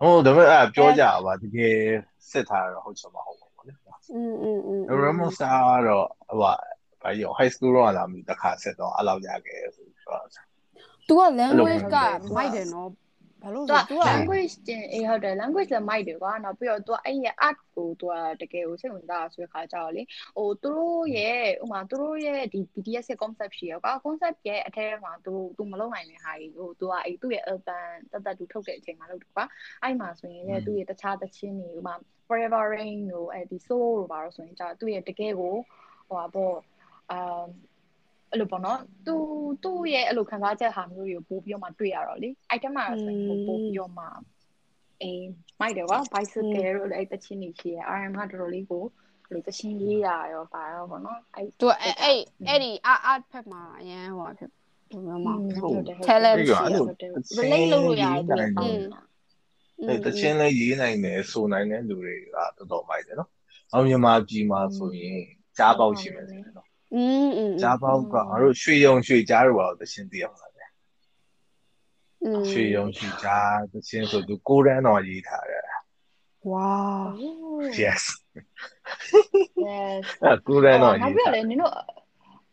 [0.00, 1.76] ဟိုဒါပေမဲ့အဲ့ပြောကြပါတကယ်
[2.30, 3.72] စစ်ထားတော့ဟုတ်ချင်မဟုတ်ဘူးလေ
[4.14, 5.44] อืมอืมอืม Ramos က
[5.86, 6.38] တော့ဟို
[7.02, 10.24] ဘာရော high school တော့လာပြီတစ်ခါဆက်တော့အဲ့လောက်ရခဲ့ဆိုတော့
[11.08, 11.96] तू က language က
[12.36, 12.88] မိုက်တယ်နော်
[13.44, 18.06] ဘာလို့လဲ तू language တင်အေးဟုတ်တယ် language လည်းမိုက်တယ်ကွာနောက်ပြီးတော့ तू အဲ့ရဲ့ art ကို तू
[18.40, 20.02] တကယ်ကိုစိတ်ဝင်စားဆိုတဲ့ခါကျတော့လေ
[20.36, 29.44] ဟိုသူတို့ရဲ့ဥမာသူတို့ရဲ့ဒီ BTS ရဲ့ concept ရှိရကွာ concept ရဲ့အထက်မှာ तू तू မလုပ်နိုင်တဲ့ဟာကြီးဟို तू ကအဲ့သူ့ရဲ့ album တတ်တတ် तू ထုတ်တဲ့အချိန်မှာလုပ်တယ်ကွာ
[29.82, 31.94] အဲ့မှာဆိုရင်လည်းသူ့ရဲ့တခြားသချင်းတွေဥမာ
[32.28, 35.54] forever rain တို့အဲ့ဒီ solo တို့ပါတော့ဆိုရင်ကြာသူ့ရဲ့တကယ်ကို
[36.08, 36.56] ဟိုပါပေါ့
[37.12, 37.46] အမ်
[38.31, 39.15] အဲ့လိုပေါ့နော်သူ
[39.63, 44.05] သူ့ရဲ့အဲ့လိုခံစားချက်ဟာမျိုးတွေကိုပို့ပြီးတော့မှတွေ့ရတော့လေအဲ့တမှာဆိုရင်ပို့ပြီးတော့မှ
[45.01, 45.27] အေး
[45.59, 48.83] မိုက်တယ်ကွာ bicycle တို့လည်းအဲ့တချင်းနေရှိရ RM ကတော်တော်လေးကို
[49.31, 54.49] လို့တချင်းရေးတာရောပါတော့ပေါ့နော်အဲ့သူအဲ့အဲ့အဲ့ဒီ art art ဖက်မှာအရင်ဟိုဖြစ်
[54.91, 56.65] ဘယ်မှာဟုတ် talent ရှိ
[57.01, 59.05] တယ် relate လုပ်လို့ရတယ်သူက
[59.87, 63.29] အဲတချင်းလေးရေးနိုင်တယ်ဆိုနိုင်တဲ့လူတွေကတော်တော်မိုက်တယ်နော်။
[63.73, 65.19] အောင်မြန်မာပြည်မှာဆိုရင်
[65.57, 70.50] ကြားပေါက်ရှိမယ်နော် อืมอืมကြားပေါက်ကငါတို့ရွှေယုံရွှေကြားတို့ပါတော့တချင်းသိအောင်လား
[72.24, 75.64] อืมရွှေယုံရွှေကြားတချင်းဆိုသူကိုရန်တော်ရေးထားတယ်
[76.50, 77.04] wow
[77.82, 78.02] yes
[79.68, 81.72] yes အကိုရန်တော်ရေးနောက်ပြီးတော့လည်းနင်တို့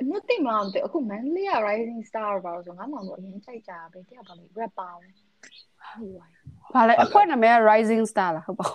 [0.01, 6.13] အနုသိမလားမသိအခု Manly Rising Star ပါဆိုငါမှမအရင်ကြိုက်ကြပဲတရားပါလေ rap ပါဟုတ်
[6.73, 8.67] ပါလေအဖွဲ့နာမည် Rising Star လားဟုတ်ပါ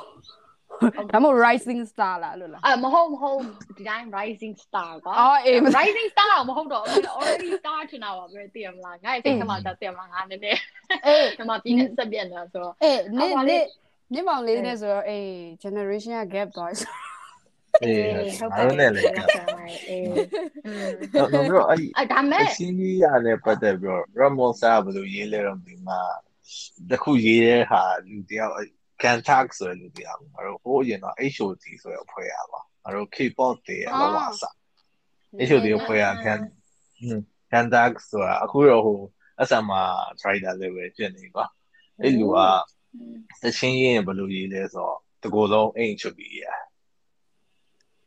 [1.11, 3.39] ဒါမို့ rising star လားလို့လားအမဟုတ်မဟုတ်
[3.77, 6.83] ဒီတိုင်း rising star ကွာအော်အေး rising star မဟုတ်တော့
[7.17, 10.59] already star ချင်တာပါပဲသိရမလားငါ့ရဲ့စိတ်ထဲမှာတက်သိရမလားငါနည်းနည်း
[11.05, 13.57] အေးဒီမှာပြင်းနေစက်ပြက်နေတာဆိုတော့အေးနေနေ
[14.13, 15.27] နေမောင်လေးနဲ့ဆိုတော့အေး
[15.63, 16.77] generation က gap တော့အေး
[18.39, 20.07] ဟုတ်ပါဘူးလေအေး
[21.15, 25.99] တော့တော့အဲ့အဲ့ဒါမဲ့ရှင်းကြီးရတယ်ပတ်သက်ပြီးတော့ Ramosa ဘယ်လိုရေးလဲတော့ဒီမှာ
[26.89, 28.53] တခုရေးတဲ့ဟာလူတယောက်
[29.02, 34.42] Gantak ဆိုတဲ့လူတွေအောင်ငါတို့ဟိုးအရင်တော့ HOT ဆိုတဲ့အဖွဲ့ရပါငါတို့ K-pop တွေအလောအစ
[35.48, 36.40] HOT အဖွဲ့ရ Gan
[37.52, 39.00] Gantak ဆိုတာအခုတော့ဟို
[39.40, 39.82] အဆမ်မှာ
[40.20, 41.44] trader လေးပဲဖြစ်နေကွာ
[42.02, 42.38] အဲ့လူက
[43.42, 46.44] တချင်းရင်းဘယ်လိုရေးလဲဆိုတော့တကူလုံးအိမ်ချုပ်ပြီးရ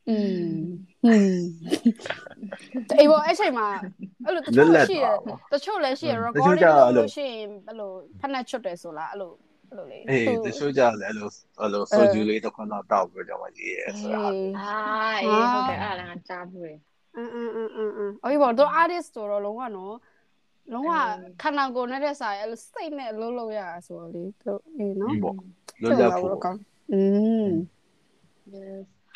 [0.10, 0.56] อืม
[1.06, 1.39] อืม
[3.00, 3.68] အေးဘောအဲ့ချိန်မှာ
[4.26, 5.06] အဲ့လိုတချို့ရှိရ
[5.54, 6.62] တချို့လည်းရှိရ recording
[6.98, 9.32] လို့ရှိရင်အဲ့လိုဖက်နှက်ချွတ်တယ်ဆိုလားအဲ့လို
[9.71, 11.29] အဲ့လိုလေအေးတချို့ကြလည်းအဲ့လို
[11.61, 14.31] အဲ့လိုဆိုဂျူလေးတစ်ခွန်းတော့တောက်ပြီးတော့မှရေးရဆိုတာဟာ
[15.23, 16.75] အေးဟုတ်တယ်အားလားကြားဘူးလေ
[17.17, 19.97] အင်းအင်းအင်းအင်းအေးပေါ့တော့ artist ဆိုတော့လုံးဝနော်
[20.73, 20.93] လုံးဝ
[21.43, 25.37] ခန္ဓာကိုယ်နဲ့တဲ့ဆိုင်အဲ့လိုစိတ်နဲ့လုံးလုံးရတာဆိုတော့လေတို့အေးနော်ပေါ့
[25.83, 26.31] လုံးရဖို့
[26.93, 27.01] อื
[27.47, 27.51] ม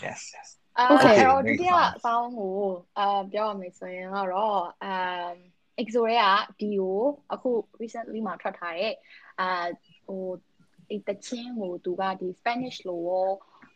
[0.05, 2.57] yes yes အဲ့တော့ဒုတိယအပေါင်းကို
[2.99, 5.35] အာပြောရမယ်ဆိုရင်တော့အမ်
[5.83, 6.89] exo ရဲ့က video
[7.33, 8.95] အခု recently မှာထွက်ထားတဲ့
[9.41, 9.67] အာ
[10.07, 10.25] ဟို
[10.89, 13.31] ဒီတချင်းကိုသူကဒီ Spanish လို့ရော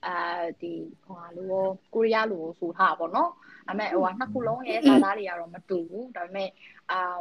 [0.06, 0.72] အာဒီ
[1.04, 3.30] ဟိုဟာလို့ရောကိုရီးယားလို့ရောဆိုထားပါဘောနော်
[3.66, 6.50] ဒါပေမဲ့ဟိုဟာနှစ်ခုလုံးရဲ့စာသားတွေကတော့မတူဘူးဒါပေမဲ့
[6.92, 7.20] အာ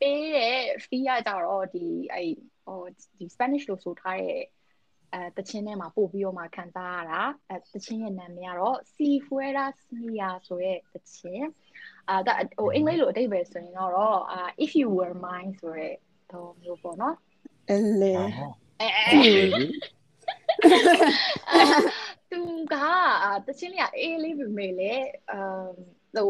[0.00, 2.32] ပေးတဲ့ fee ကကြတော့ဒီအဲ့
[2.64, 2.80] ဟို
[3.18, 4.42] ဒီ Spanish လို့ဆိုထားတဲ့
[5.12, 9.66] အဲတချင်းထဲမှာပို့ပြီးတော့မှခံစားရတာအဲတချင်းရဲ့နာမည်ကတော့ Si Fuera
[10.06, 11.48] Mia ဆိုတဲ့တချင်း
[12.08, 15.94] အာဒါဟိုအင်္ဂလိပ်လိုအဓိပ္ပာယ်ဆိုရင်တော့အာ if you were mine ဆိုတဲ့
[16.32, 17.16] တော့မျိုးပေါ့နော်
[17.68, 18.12] အဲလေ
[22.30, 22.40] သူ
[22.72, 22.74] က
[23.46, 24.92] တချင်းလေးကအေးလေးပဲမေလေ
[25.30, 25.68] အမ်
[26.16, 26.28] ဟို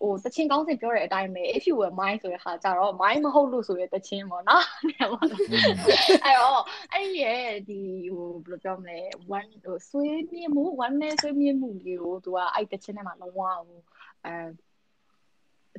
[0.00, 6.62] ဟိုတချင်းကောင်းစင်ပြောတဲ့အတိုင်းပဲ if you were mine ဆိုတဲ့ဟာကြတော့ mine မဟုတ်လို့ဆိုတဲ့တချင်းပေါ့နော်အဲ့တော့
[6.94, 7.80] အဲ့ရဲ့ဒီ
[8.14, 8.98] ဟိုဘယ်လိုပြောမလဲ
[9.38, 13.80] one ဟိုဆွေးမြမှု one နဲ့ဆွေးမြမှုလေးကိုသူကအဲ့တချင်းထဲမှာလုံးဝဟို
[14.26, 14.34] အဲ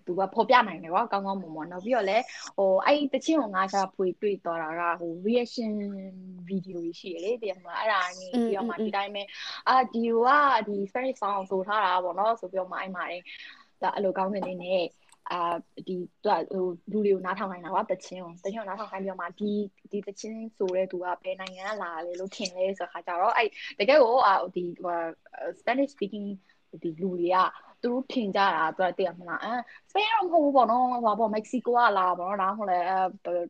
[0.06, 2.24] သူကဖော်ပြနိုင်တယ်ကွာကောင်းကောင်းမွန်မွန်နောက်ပြီးတော့လည်း
[2.58, 5.72] ဟိုအဲ့တချင်းကိုငါရှာဖွေတွေ့သွားတာကဟို reaction
[6.50, 9.24] video ကြီးရှိရလေတရားမှာအဲ့ဒါကြီးပြီးတော့မှဒီတိုင်းပဲ
[9.70, 10.28] အာဒီက
[10.68, 13.04] ဒီ Spanish song ဆိုထားတာပေါ့နော်ဆိုပြီးတော့မှအဲ့မှာ
[13.82, 14.84] ဒါအဲ့လိုကောင်းတဲ့နေနဲ့
[15.32, 15.56] အာ
[15.88, 19.52] ဒီသူကဟိုလူတွေကိုနားထောင်နိုင်တာကွာတချင်းကိုတချင်းကိုနားထောင်ခိုင်းပြီးတော့မှဒီ
[19.92, 24.98] ဒီတချင်းဆိုတဲ့သူကဘယ်နိုင်ငံကလာလဲလို့ထင်လဲဆိုခါကြတော့အဲ့တကယ်ကိုအာဒီဟို
[25.60, 26.28] Spanish speaking
[26.82, 27.38] ဒီလူတွေက
[27.84, 29.54] သူတို့ထင်ကြတာသူကတည်ရမလားအဲ
[29.89, 32.80] စပိန်တော့မဟုတ်ဘူးပေါ့နော်ဟိုပေါ့မက္ကဆီကိုကလာပေါ့နော်ဒါမှမဟုတ်လဲ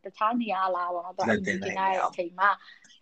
[0.04, 2.48] တခြားနေရာလာပေါ့နော်သူကတင်နေတဲ့အချိန်မှာ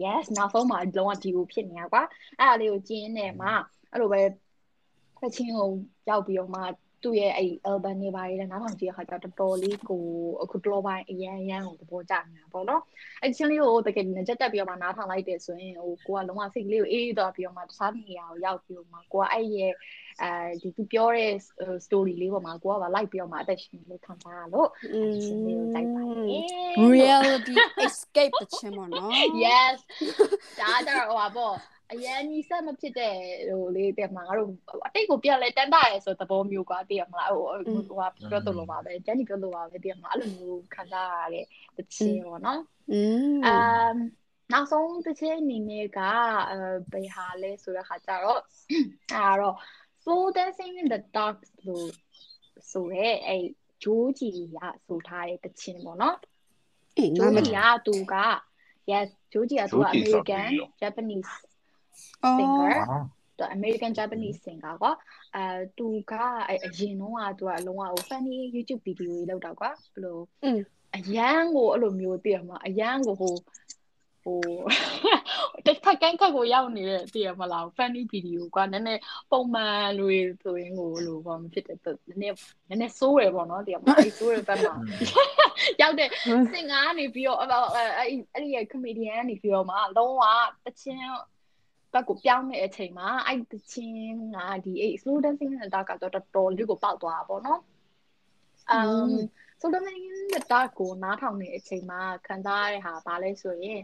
[0.05, 2.03] yes နောက်ဆုံးမှာလုံးဝဒီကိုဖြစ်နေတာကွာ
[2.39, 3.53] အဲ့ဒါလေးကိုကျင်းနေမှာ
[3.93, 4.23] အဲ့လိုပဲ
[5.21, 5.69] ဖချင်းကို
[6.09, 6.61] ရောက်ပြီးတော့မှ
[7.03, 10.05] သူ့ရဲ့အဲ့ album တွေပါလေနားထောင်ကြည့်ရခါကျတော့တော်တော်လေးကို
[10.43, 12.83] အခုတော့ပိုင်းအရန်အရန်ကိုသဘောကျနေတာပေါ့နော်
[13.23, 19.73] အဲ့ချင်းလေးကိုတကယ်နဲ့ကြက်တက်ပြီးတော့မှနားထောင်လိုက်တယ်ဆိုရင်ဟိုကိုကလုံးဝစိတ်ကလေးကိုအေးအေးတော့ပြီးတော့မှတခြားနေရာကိုရောက်ပြီးတော့မှကိုကအဲ့ရဲ့
[20.23, 20.31] အဲ
[20.63, 21.33] ဒီသူပြောတဲ့
[21.87, 24.69] story လေးပေါ်မှာကိုကပါလိုက်ပြီးတော့မှအသက်ရှင်လေးခံစားရလို့
[25.25, 26.45] ရှင်လေးကိုတိုက်ပါတယ်
[26.95, 27.55] reality
[27.87, 29.11] escape တခြင်းပေါ့နော်
[29.45, 29.77] yes
[30.61, 31.55] ဒါကြတော့ဟိုပါပေါ့
[31.93, 33.15] အရန်ကြီးဆက်မဖြစ်တဲ့
[33.49, 34.51] ဟိုလေးတဲ့မှာငါတို့
[34.87, 37.45] အတိတ်ကိုပြန်လဲတန်တာရဲဆိုသဘောမျိုးကွာတည်ရမလားဟို
[37.89, 41.45] ဟိုဟာပြောတော့လို့ပါပဲဂျန်နီပြောလို့ပါပဲတည်ရမလားအဲ့လိုမျိုးခံစားရတဲ့
[41.77, 42.61] တခြင်းပေါ့နော်
[42.93, 43.01] อื
[43.35, 43.97] มအမ်
[44.53, 46.01] နောက်ဆုံးတစ်ချက်အနေနဲ့က
[46.51, 46.59] အဲ
[46.93, 48.41] ဘယ်ဟာလဲဆိုတဲ့ခါကျတော့
[49.15, 49.57] အဲတော့
[50.03, 51.91] slow dancing in the dark လို့
[52.73, 53.37] ဆိုရဲအဲ
[53.83, 56.17] ဂျိုးကြီးကဆိုထားတဲ့တခြင်းပေါ့နော်
[56.97, 58.15] အေးဂျိုးငါမကြီးကသူက
[58.91, 60.51] yes ဂျိုးကြီးကသူက American
[60.81, 61.52] Japanese အော်
[62.39, 62.99] singer အာ
[63.39, 64.93] သူ American Japanese singer ကွာ
[65.37, 65.45] အဲ
[65.79, 66.13] သူက
[66.49, 70.59] အအရင်တော့ကသူကအလုံးဝဟို funny YouTube video တွေလောက်တာကွာဘယ်လိုอืม
[70.97, 73.35] အရန်ကိုအဲ့လိုမျိုးတည်ရမှာအရန်ကိုဟို
[74.25, 74.41] ဟို
[75.67, 82.35] တစ်ခါကန်းခက်ကိုရောက်နေတဲ့တည်ရမလား funny video ကွာနည်းနည်းပုံမှန်လူတွေဆိုရင်ကိုလို့ဘာမဖြစ်တဲ့နည်းနည်း
[82.69, 84.75] နည်းနည်းစိုးရပေါ့နော်တည်ရမလားအဲ့စိုးရဘက်မှာ
[85.81, 86.09] ရောက်တဲ့
[86.53, 90.23] စင်ကားနေပြီးတော့အဲ့အဲ့အဲ့ဒီ comedian နေပြီးတော့မှလုံးဝ
[90.65, 91.01] တချင်း
[91.93, 97.61] ဘက်ကိုပြောင်းတဲ့အချိန်မှာအဲ့တချင်းကဒီအဲ့ slow dancing နဲ့တာကတော့တော်တော်လေးကိုပေါက်သွားတာပေါ့နော်
[98.71, 99.17] အမ်
[99.61, 100.01] ဆိုတော့မင်း
[100.33, 103.81] တဲ့တာကိုနားထောင်နေတဲ့အချိန်မှာခံစားရတဲ့ဟာဘာလဲဆိုရင်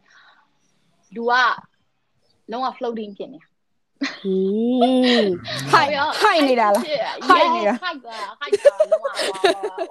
[1.15, 1.33] လူက
[2.51, 3.49] လုံးဝ floating ဖြစ်နေတာ
[4.27, 4.35] อื
[5.23, 5.27] ม
[5.73, 5.89] ဟိုက်
[6.23, 6.85] ဟိုက်နေတာလား
[7.29, 9.07] ဟိုက်နေတာဟိုက်တာဟိုက်တာလုံးဝ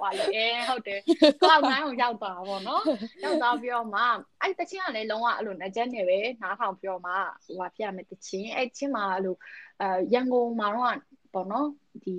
[0.00, 1.00] ဟွာလေအဲဟုတ်တယ်
[1.40, 2.82] cloud 9ကိုရောက်သွားတာပေါ့နော်
[3.24, 4.02] ရောက်သွားပြီးတော့မှ
[4.42, 7.12] အဲ့တချင်းကလည်းလုံးဝအဲ့လိုငကြက်နေပဲနားထောင်ပြီးတော့မှ
[7.44, 9.34] ဟိုဟာပြရမယ်တချင်းအဲ့ချင်းမှာအဲ့လို
[9.80, 10.96] အဲရန်ကုန်မှာတော့
[11.34, 11.68] ပေါ့နော်
[12.04, 12.14] ဒီ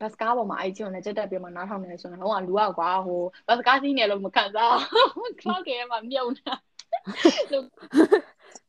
[0.00, 4.74] ဘတ်စကားပေါ်မှာအဲ့ချင်းကိုလည်းကြက်တက်ပြီးမှနားထောင်နေဆိုရင်လုံးဝလူကကွာဟိုဘတ်စကားစီးနေလို့မခံစား
[5.16, 6.54] ဘူး cloud ကမှာမြုပ်နေတာ
[7.52, 7.64] လို့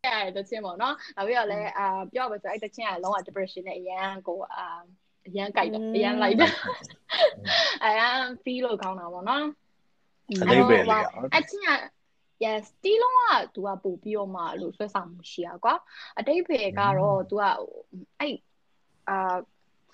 [0.05, 4.67] အဲ့တချင်းပေါ့နော်နောက်ပြီးတော့လည်းအာပြောပါဆိုအဲ့တချင်းကလုံးဝ depression နဲ့အရန်ကိုအာ
[5.27, 6.53] အရန်ကြိုက်တယ်အရန်လိုက်တယ်
[7.85, 9.45] အရန် feel လို့ကောင်းတာပေါ့နော်
[10.43, 10.99] အလေးပဲလေ
[11.37, 11.71] အချင်းက
[12.45, 13.23] yes တီးလုံးက
[13.55, 15.75] तू ကပို့ပြီးတော့မှလို့ဆွဲဆောင်မှုရှိရကွာ
[16.19, 17.43] အတိတ်ဖေကတော့ तू က
[18.21, 18.35] အဲ့
[19.09, 19.37] အာ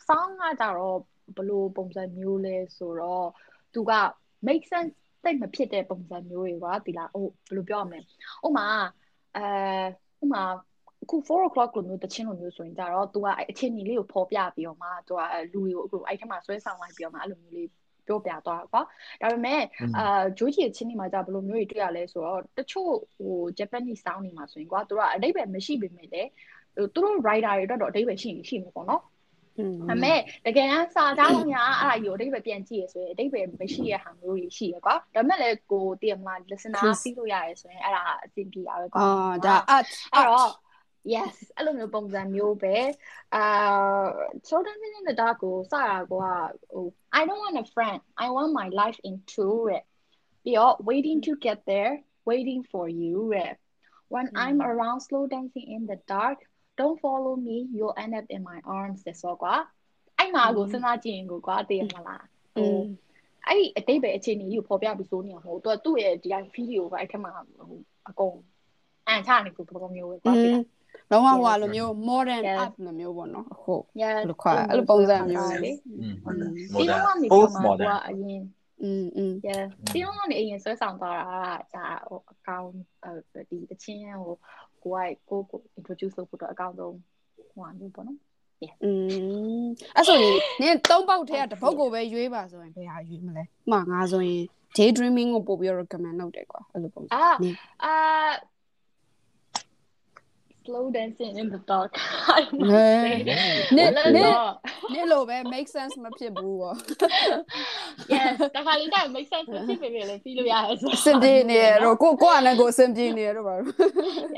[0.09, 0.99] song ကကြတော့
[1.37, 3.29] ဘလို့ပုံစံမျိုးလဲဆိုတော့
[3.75, 3.93] तू က
[4.47, 8.01] make sense တိတ်မဖြစ်တဲ့ပုံစံမျိုးတွေကွာဒီလားဟိုဘယ်လိုပြောရမလဲ
[8.47, 8.67] ဥမာ
[9.37, 10.43] အဲဥမာ
[11.03, 15.21] အခု4 o'clock လိုမျိုးတချင်းလိုမျိုးဆိုရင်ကြတော့ तू ကအဲ့အချင်းကြီးလေးကိုဖော်ပြပြီးတော့မှ तू က
[15.53, 17.69] လူတွေကိုအခုအဲ့ထက်မှဆွဲဆောင်လိုက်ပြီးတော့မှအဲ့လိုမျိုးလေး
[18.07, 18.83] ပြောပြသွားတာကွာ
[19.23, 19.63] ဒါပေမဲ့
[19.99, 26.23] အာဂျိုးကြီးရဲ့ချင်းနေမှာじゃဘယ်လိုမျိုးတွေတွေ့ရလဲဆိုတော့တချို့ဟို Japanese sound နေမှာဆိုရင်ကွာသူကအတိတ်ပဲမရှိပေမဲ့လေ
[26.77, 29.14] ဟိုသူတို့ writer တွေအတွက်တော့အတိတ်ပဲရှိနေရှိမှာပေါ့နော် อืม
[29.89, 40.55] ဒါပေမဲ့တကယ်တမ်းစာကြောင်းညာအဲ့ဒါကြီးကိုအတိတ်ပဲပြန်ကြည့်ရဆိုရင်အတိတ်ပဲမရှိရဟာမျိုးကြီးရှိရကွာဒါပေမဲ့လေကိုတည်မလား listener သိလို့ရတယ်ဆိုရင်အဲ့ဒါအဆင်ပြေတာပဲကွာ အော်ဒါ art အဲ့တော့ art
[41.15, 42.77] yes အဲ့လိုမျိုးပုံစံမျိုးပဲ
[43.35, 43.43] အာ
[44.49, 46.87] children in the dark ကိုစတာကဟို
[47.19, 49.85] I don't want a friend I want my life into it
[50.45, 51.93] ပြီးတော့ waiting to get there
[52.31, 53.53] waiting for you ရဲ့
[54.15, 56.39] when I'm around slow dancing in the dark
[56.79, 59.55] don't follow me you'll end up in my arms တဲ့ဆိုကွာ
[60.19, 62.77] အဲ့မှာကိုစဉ်းစားကြည့်ရင်ကိုကွာသိရမလားဟို
[63.47, 68.37] အဲ့ဒီအတိတ်ပဲအခြေအနေကြီးကိုပေါ်ပြပြီးဆိုနေအောင်ဟိုသူကသူ့ရဲ့ဒီ video ကအဲ့ထက်မှဟိုအကုန်
[69.07, 70.65] အန်ချနေကိုပုံမျိုးပဲကွာသိလား
[71.11, 75.73] လုံးဝဟိုလိုမျိုး modern art လိုမျိုးပေါ့နော်ဟုတ် yeah ဘယ်လိုခေါ်အဲ့လိုပုံစံမျိုးလေ
[76.79, 78.43] ဒီတော့ကနေပြီးမှကွာအရင်
[78.83, 82.71] อืมอืม yeah ဒီတော့ကနေအရင်ဆွဲဆောင်သွားတာဒါဟိုအကောင့်
[83.51, 84.35] ဒီတချင်းဟို
[84.86, 86.94] ကိုကကိုကို introduce လုပ်ဖို့တော့အကောင့်ဆုံး
[87.52, 88.20] ဟိုဟာမျိုးပေါ့နော်
[88.84, 88.92] อื
[89.64, 94.44] มအဲ့ဆိုရင်နင်သုံးပေါက်ထဲကတစ်ပုတ်ကိုပဲရွေးပါဆိုရင်ဘယ်ဟာရွေးမလဲ။မှငါဆိုရင်
[94.78, 97.28] daydreaming ကိုပို့ပြီး recommend လုပ်တယ်ကွာအဲ့လိုပုံစံအာ
[97.84, 97.94] အာ
[100.66, 101.94] slow dancing in the dark
[102.28, 102.98] ဟဲ့
[103.78, 104.14] နစ်နစ်
[104.94, 106.78] နင်လိုပဲ make sense မဖြစ်ဘူးပေါ့
[108.14, 113.56] yes တခါလေးတိုင်း make sense ဖြစ်ပေမဲ့လည်းပြီးလို့ရတယ်ဆိုအဆင်ပြေနေရတော့ကိုကိုကလည်းကိုအဆင်ပြေနေရတော့ပါ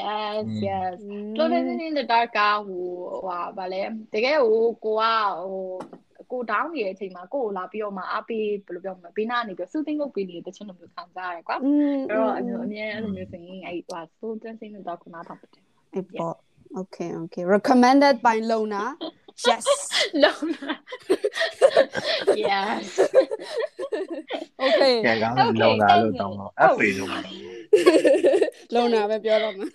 [0.03, 0.95] yes yes
[1.35, 2.85] slow dancing in the dark ကဟို
[3.27, 5.03] ဟာဗာလဲတကယ်ဟိုကိုက
[5.41, 5.65] ဟို
[6.31, 16.34] ကို down နေတဲ့အချိန်မှာကိုကိုလာပြီးတော့မှအားပေးဘယ်လိုပြောမလဲဘေးနားနေပြီး soothing လုပ်ပေးနေတဲ့တခြင်းလိုမျိုးခံစားရတယ်ကွာอืมအဲ့တော့အမျိုးအမြဲအဲ့လိုမျိုးဆိုရင်အဲ့ဟို slow dancing နဲ့တော့ခုနထောက်ပါတယ် အေးပေါ့
[16.80, 18.84] okay okay recommended by Lona
[19.48, 19.66] yes
[20.22, 20.46] လုံး
[22.48, 22.86] yes
[24.64, 27.08] okay ကဲကောင်းလုံလာလို့တောင်းတော့ FA လို့
[28.74, 29.66] လုံနာပဲပြောတော့မှာ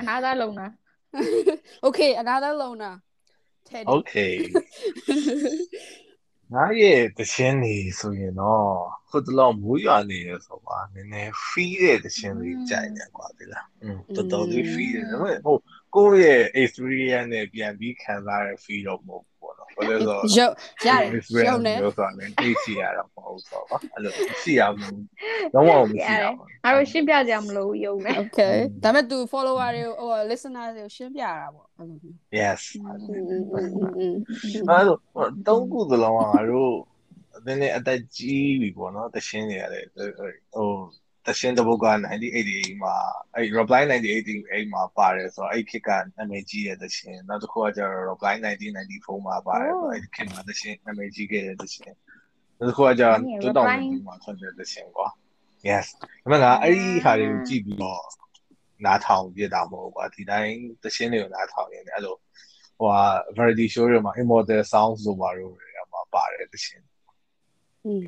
[0.00, 0.66] အနာသားလုံနာ
[1.86, 2.90] okay another လုံနာ
[3.68, 4.32] Teddy Okay
[6.53, 8.67] ငါရဲ့တခြင်းနေဆိုရင်တော့
[9.09, 15.57] ခုတလောမိုးရွာနေရဆိုပါနည်းနည်း free တဲ့တခြင်းလေးကြိုက်နေကွာဒီလားอืมတော်တော်လေး free တယ်ဒါပေမဲ့ဟို
[15.95, 20.53] ကိုယ့်ရဲ့ experience နဲ့ပြန်ပြီးခံစားရ feel တော့မဟုတ်ဘူးပေါ့နော် ဘာလဲဆိုရုပ်
[20.87, 21.09] ရတယ်
[21.47, 24.89] ရုပ်နဲ့ဆိုတော့လည်းသိစီရတာမဟုတ်ဆိုတော့အဲ့လိုစီရမှု
[25.53, 31.97] လုံးဝမရှိဘူးငါတို့ရှင်းပြကြမလို့ရုပ်နဲ့ Okay ဒါပေမဲ့ तू follower တွေကိုဟို listener တွေကိုရှင်းပြရတာပေါ့အဲ့လို
[32.39, 32.61] Yes
[34.69, 34.97] အဲ့လို
[35.47, 36.73] တုံးခုသလုံးကငါတို့
[37.37, 40.69] အတင်းနဲ့အသက်ကြီးပြီပေါ့နော်တရှင်းနေရတယ်ဟို
[41.27, 41.87] တရှင်းတပုတ်က
[42.33, 42.95] 1988မှာ
[43.35, 48.33] အဲ့ reply 1988မှာပါတယ်ဆိုတော့အဲ့ခေတ်ကနာမည်ကြီးတဲ့တရှင်းနောက်တစ်ခုကကျတော့ reply
[48.81, 51.95] 1994မှာပါတယ်ဆိုတော့အဲ့ခေတ်မှာတရှင်းနာမည်ကြီးခဲ့တဲ့တရှင်း
[52.57, 55.07] နောက်တစ်ခုကကျတော့2002မှာထွက်တဲ့တရှင်းကွာ
[55.67, 58.01] yes ဒါပေမဲ့ငါအဲ့ဒီဟာတွေကိုကြည့်ပြီးတော့
[58.85, 62.15] နားထောင်ပြတာမဟုတ်ကွာဒီတိုင်းတရှင်းတွေကိုနားထောင်ရင်လည်းအဲ့လို
[62.77, 63.03] ဟိုဟာ
[63.37, 66.94] variety show တွေမှာ immortal sounds ဆိုပါတော့တွေမှာပါတယ်တရှင်းอืม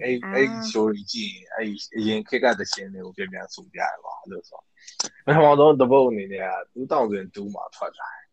[0.04, 4.60] အဲ့အဲ့ show ကြီးကြည့်ရင်အဲ့အရင်ခေတ်ကတရှင်းတွေကိုပြန်ပြန်ဆိုပြရပါအဲ့လိုဆို
[5.26, 8.26] ပထမဆုံးတပုတ်အနေနဲ့က2002မှာထွက်လာတယ်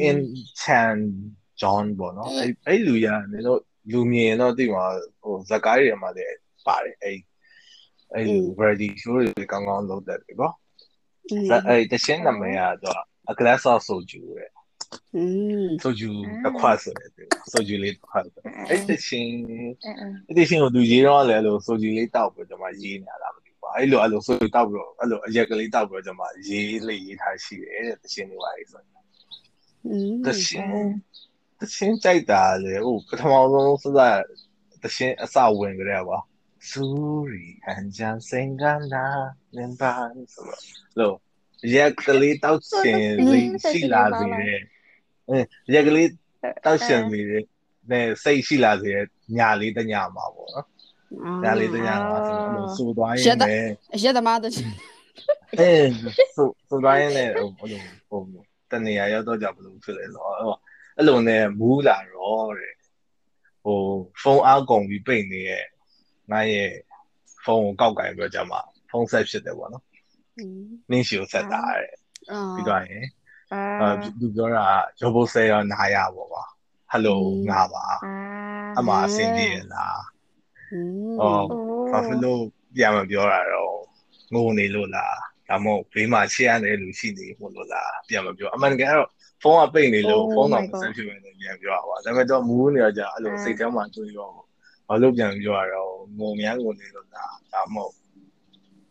[0.00, 0.18] အဲ့ in
[0.60, 0.96] chan
[1.60, 3.60] john ပေါ့နော်အဲ့အဲ့လူရနေတော့
[3.92, 4.84] လူမြင်တော့တိမှာ
[5.22, 7.18] ဟိုဇက်ကားတွေမှာလည်းပါတယ်အဲ့
[8.14, 8.26] အဲ့
[8.58, 10.54] variety show တွေကောင်းကောင်းလုပ်တတ်တယ်ပေါ့
[11.68, 14.50] အဲ့တရှင်းနာမည်ကတော့ a glass of soju တဲ့
[15.82, 16.10] ဆိုဂျူ
[16.44, 17.10] တစ်ခွဆိုတယ်
[17.52, 19.28] ဆိုဂျူလေးတစ်ခွဆိုအဲ့တရှင်
[20.28, 28.82] အဲ့တရှင်ကိုသူရေးတော့လေအဲ့လိုဆိုဂျူလေးတောက်ပြီးကျွန်မရေးနေရတာမသိဘူးအဲ့လိုအဲ့လိုဆိုဂျူတောက်ပြီးတော့အဲ့လိုအရက်ကလေးတောက်ပြီးတော့ကျွန်မရေးလေးရေးထားရှိတယ်တဲ့တရှင်တွေပါလေဆို
[30.26, 30.66] တရှင်
[31.60, 33.98] တရှင်ကြိုက်တာလေဟိုပထမဆုံးစစ
[34.82, 36.18] တရှင်အစဝင်ကြရပါ
[36.68, 36.84] စူ
[37.32, 39.06] ရီအန်ဂျန်စင်ကန္နာ
[39.56, 39.92] နင်ပါ
[40.34, 40.62] ဆိုတော့
[40.98, 41.16] လို့
[41.74, 44.60] ရက်ကလေးတောက်ရှင်လေးရှိလာစေတယ်
[45.74, 46.08] ရက်ကလေး
[46.64, 47.26] တောက်ရှင်လေး
[47.90, 50.66] နဲ့စိတ်ရှိလာစေတဲ့ညာလေးတညာမှာပေါ့နော်
[51.44, 55.70] ဒါလေးတရားမှာဆိုတော့စူသွားရင်လည်းအရက်သမားတဲ့အဲ
[56.36, 58.20] စူစူသွားရင်လည်းဟိုလိုဟို
[58.70, 60.34] တနေရာရောက်တော့ကြဘလို့ဖြစ်လဲဆိုတော့
[60.96, 62.74] အဲ့လိုနဲ့မူးလာတော့တဲ့
[63.64, 63.78] ဟို
[64.22, 65.64] ဖုန်းအားကုန်ပြီးပိတ်နေရဲ့
[66.30, 66.70] ငါရဲ့
[67.44, 68.60] ဖုန်းကိုကောက်ကင်ပြီးတော့ကြမှာ
[68.90, 69.84] ဖုန်းဆက်ဖြစ်တယ်ပေါ့နော်
[70.38, 70.60] อืม
[70.90, 71.90] နင်းရှိကိုဆက်တာတဲ့
[72.30, 73.06] အာပြီးတော့ရင်
[73.52, 74.64] အာအဲသူပြောတာ
[75.00, 76.42] ရောဘိုဆယ်ရောနားရပေါ့ပါ
[76.90, 77.98] ဟယ်လိုငါပါအာ
[78.78, 80.02] အမအဆင်ပြေလား
[80.72, 80.80] อื
[81.12, 81.32] มဟော
[81.90, 82.40] ဘာဖြစ်လို့
[82.76, 83.76] ပြန်မပြောတာတော့
[84.34, 85.16] ငိုနေလို့လား
[85.48, 89.08] ဒါမှမဟုတ်ဘေးမှာရှေ့ရတဲ့လူရှိနေမို့လို့လားပြန်မပြောအမှန်တကယ်တော့
[89.42, 94.30] ဖုန်းကပိတ်နေလို့ဖုန်းတော့မဆက်ဖြစ်မယ်လို့ပြန်ပြောတာပါဒါပေမဲ့တော့မူးနေကြအဲ့လိုစိတ်ထဲမှာတွေးရော
[94.88, 97.94] ဘာလို့ပြန်ပြောရတော့ငုံများငုံနေလို့လားဒါမှမဟုတ်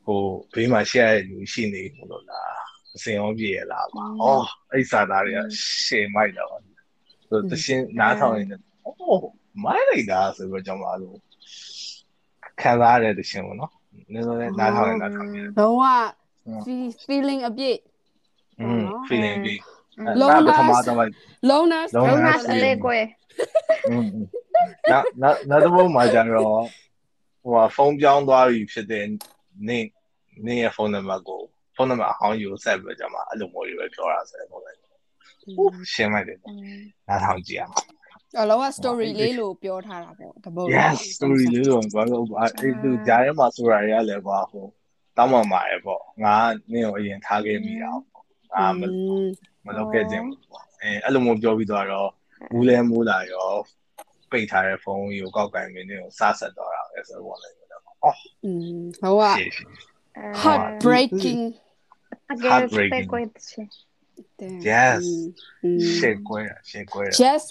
[0.06, 0.22] ဟို
[0.54, 2.58] ဘေးမှာရှေ့ရတဲ့လူရှိနေမို့လို့လား
[2.97, 5.39] အစင်အောင်ပြေရလားပါ။အော်အဲ့စာသားတွေက
[5.86, 6.55] ရှေမိုက်တော့။
[7.27, 9.19] ဆိုတရှင်းနားထောင်နေတယ်။အော်
[9.63, 11.17] မိုက်လိုက်တာဆိုပြီးတော့ကျွန်မလို့
[12.62, 13.71] ခံစားရတဲ့တရှင်းပေါ့နော်။
[14.13, 15.88] နည်းနည်းနားထောင်နေနားထောင်နေ။တော့က
[17.07, 17.77] feeling အပြည့်။
[18.62, 19.60] อืม feeling အပြည့်။
[20.19, 20.57] လုံးနာ
[21.49, 23.05] လုံးနာလုံးနာအလေးကွယ်။
[24.91, 26.63] နောက်နောက်နောက်တော့မှကြတော့
[27.43, 29.05] ဟိုဖုန်းပြောင်းသွားပြီဖြစ်တဲ့
[29.67, 29.79] နေ
[30.45, 31.41] နေရဲ့ဖုန်းနံပါတ်ကို
[31.77, 34.61] ဖုန်းနံပါတ်အဟောင်းယူဆက်ပြီးကြမှာအဲ့လိုမျိုးတွေပဲပြောတာဆိုတော့
[35.93, 36.39] ရှင်းလိုက်တယ်
[37.07, 37.75] နားထောင်ကြည့်အောင်
[38.41, 44.65] အလောက story လေးလို့ပြောထားတာပေါ့တပုတ် yes story လေးတော့ဘာလို့အဲ့ဒီကြားထဲမှာဆိုတာရလဲကွာဟို
[45.17, 46.35] တောင်းမှမှာရပေါ့ငါ
[46.71, 48.25] နင်းကိုအရင်ထားခဲ့မိတာပေါ့
[48.57, 48.81] အာမ
[49.65, 51.85] မလုပ်ခဲ့ခြင်းပေါ့အဲအဲ့လိုမျိုးပြောပြီးတော့
[52.53, 53.49] မူးလဲမူးလာရော
[54.31, 57.55] ပိတ်ထားတဲ့ဖုန်းကြီးကိုကောက်ကင်မင်းကိုစားဆက်တော့တာပဲဆိုတော့လည်း
[58.03, 59.67] အော်อืมဟုတ်ကရှေ့ရှေ့
[62.52, 63.63] heartbreaking အကယ်စကွယ်ချေ
[64.72, 65.02] Yes.
[65.63, 67.43] อืมရှေ့ကွဲတာရှေ့ကွဲတာ Jess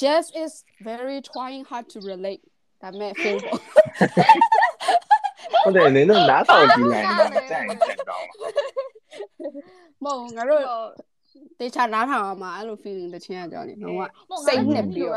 [0.00, 0.52] Jess is
[0.90, 2.42] very trying hard to relate
[2.82, 3.58] ဒါမဲ့ fail ပေါ့
[5.64, 7.16] ဟုတ်တယ်နင်တို့နားထောင်ကြည့်လိုက်တာ
[7.50, 8.24] ကြိုက်ချက်တော့
[10.04, 10.62] မဟုတ်ငါတို့
[11.58, 14.08] တေချာနားထောင်အောင်မှာအဲ့လို feeling တချင်းကကြောင်းနေတော့
[14.46, 15.08] စိတ်နှစ်ပြီး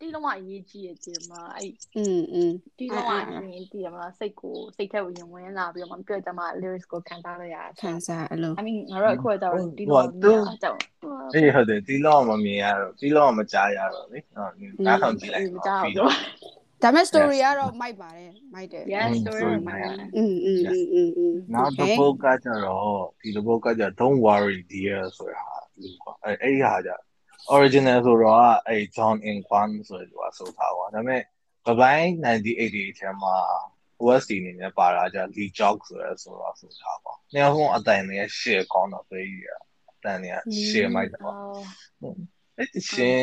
[0.00, 10.80] တီးလုံးဝအရေးကြီးရဲ့ဒီမှာအဲ့ อืมอืม တီးလုံးဝအရင်တီးရမလားစိတ်ကိုစိတ်ထဲကိုရင်ဝင်လာပြီးတော့မှပြောကြမှာ lyrics ကိုခံစားရရ ခံစားအဲ့လို I mean ငါတို့အခုကတော့တီးလုံးဝအကြောင်း
[11.34, 14.52] အေးဟုတ်တယ်တီလောမမြင်ရတော့တီလောမကြားရတော့လေဟုတ်
[14.86, 19.76] နားထောင်ကြည့်လိုက် ကြော တော့ က် ပြီး တော့ တော့ ဒါမဲ့ story ကတော့မိုက်ပါတယ်မိုက်တယ် yes story မှာ
[20.16, 25.44] อืมอืมอืมอืมอืม နောက်တစ်ပုတ်ကကြတော့ဒီတစ်ပုတ်ကကြ don't worry dear ဆိုတာ
[25.80, 26.90] လူကအဲအဲ့ဒီဟာကြ
[27.55, 31.21] original ဆိုတော့အဲ့ John In Kwan ဆိုတဲ့သူကဆိုထားပါဒါပေမဲ့
[31.65, 33.35] Combine 1988ထဲမှာ
[34.01, 39.49] OST အနေနဲ့ပါတာじゃ Lee Jog ဆိုရဲဆိုတော့ဆိုထားပါ။နှစ်ယောက်ဆုံးအတိုင်နဲ့ share ကောင်းတော့ပဲကြီးရ
[39.89, 41.35] အတန်နဲ့ share မိုက်တယ်ပေါ့။
[42.57, 43.21] အဲ့ဒီရှင်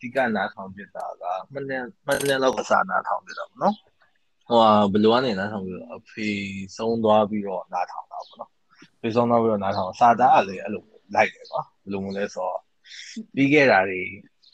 [0.00, 3.74] ဒီကနားထောင်ပြတာကမနေ့မနေ့လောက်ကစားနားထောင်ပြတာပေါ့နော်။
[4.48, 4.60] ဟို
[4.92, 6.28] ဘယ်လိုကနေနားထောင်ပြီးတော့အဖေ
[6.76, 8.50] ဆုံးသွားပြီးတော့နားထောင်တာပေါ့နော်။
[9.00, 10.82] ဖေဆုံးသွားပြီးတော့နားထောင်စာသားကလည်းအဲ့လို
[11.14, 12.65] လိုက်တယ်ကွာ။ဘယ်လိုမျိုးလဲဆိုတော့
[13.34, 14.02] ပြီးခဲ့တာတွေ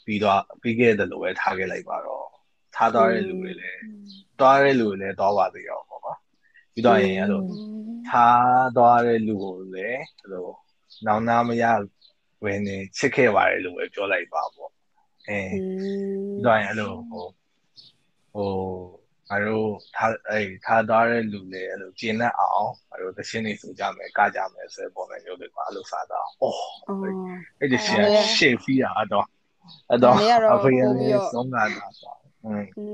[0.05, 2.25] ပြီးတော့ပြီးခဲ့တယ်လို့ပဲထားခဲ့လိုက်ပါတော့
[2.75, 3.79] ထားသွားတဲ့လူတွေလည်း
[4.39, 6.13] သွားတဲ့လူတွေလည်းသွားပါသေးရောပေါ့ကွာ
[6.73, 7.41] ပြီးတော့ရင်အဲ့လို
[8.09, 10.47] ထားသွားတဲ့လူကိုလည်းအဲ့လို
[11.05, 11.63] နောင်နာမရ
[12.43, 14.71] ဝင်နေချစ်ခဲ့ပါတယ်လို့ပဲပြောလိုက်ပါပေါ့
[15.27, 17.25] အဲပြီးတော့ရင်အဲ့လိုဟို
[18.33, 18.49] ဟို
[19.32, 26.60] အရိုးထားအဲ့ထားသွားတဲ့လူလည်းအဲ့လိုကျင်းတတ်အောင်အရိုးသရှင်နေဆိုကြမယ်ကကြမယ်ဆိုတဲ့ပုံစံမျိုးတွေပါအဲ့လိုစားတော့အော်
[27.60, 28.04] အဲ့ဒီရှေ့
[28.36, 29.26] ရှေ့ဖီးတာတော့
[29.90, 30.14] အဲ့တော့
[30.54, 30.88] အဖေရဲ့
[31.32, 31.92] ဆုံးတာတော့
[32.44, 32.84] อืมอื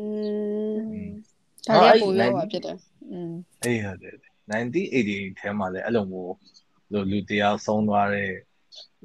[1.05, 1.09] ม
[1.67, 2.77] ဒါလည်းပိုရပါဖြစ်တယ်
[3.11, 3.33] อืม
[3.65, 4.17] အေးဟုတ်တယ်
[4.51, 6.35] 1980ထဲမှာလည်းအဲ့လိုမျိုး
[6.93, 8.33] လူလူတယောက်ဆုံးသွားတဲ့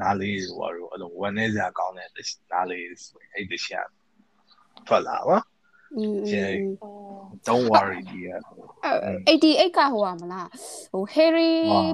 [0.02, 2.10] နားလေးတွေပေါ့အဲ့လိုဝမ်းနေစရာကောင်းတဲ့
[2.52, 3.82] နားလေးဆိုရင်အဲ့ဒီရှာ
[4.88, 5.38] ထွက်လာပါ
[5.98, 6.18] อืม
[7.48, 8.38] don't worry dear
[9.28, 10.48] 88ကဟိုပါမလား
[10.92, 11.54] ဟို Harry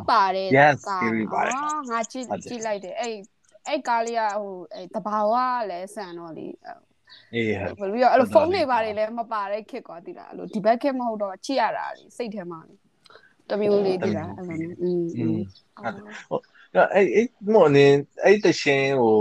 [0.10, 1.54] ပါတယ်က Yes Harry ပါတယ်
[1.92, 3.16] ငါကြည့်ကြည့်လိုက်တယ်အဲ့
[3.68, 5.34] အဲ့ကားလေးကဟိုအဲ့တဘာဝ
[5.70, 6.48] လည်းဆန်တော့လေ
[7.34, 12.60] အေးဟုတ်ပြီးတော့အဲ့လိုဖုန်းတွေပါတယ်လည်းမပါတဲ့ခစ်ကွာတိလားအဲ့လိုဒီဘက်ခစ်မဟုတ်တော့ချိရတာလေစိတ်ထဲမှာ
[13.50, 15.38] တမျိုးလေးတိလားအဲ့လိုမျိုးอืมอืม
[16.30, 16.44] ဟုတ်
[16.94, 17.86] အဲ့အဲ့မော်နေ
[18.24, 19.16] အဲ့တရှင်ဟို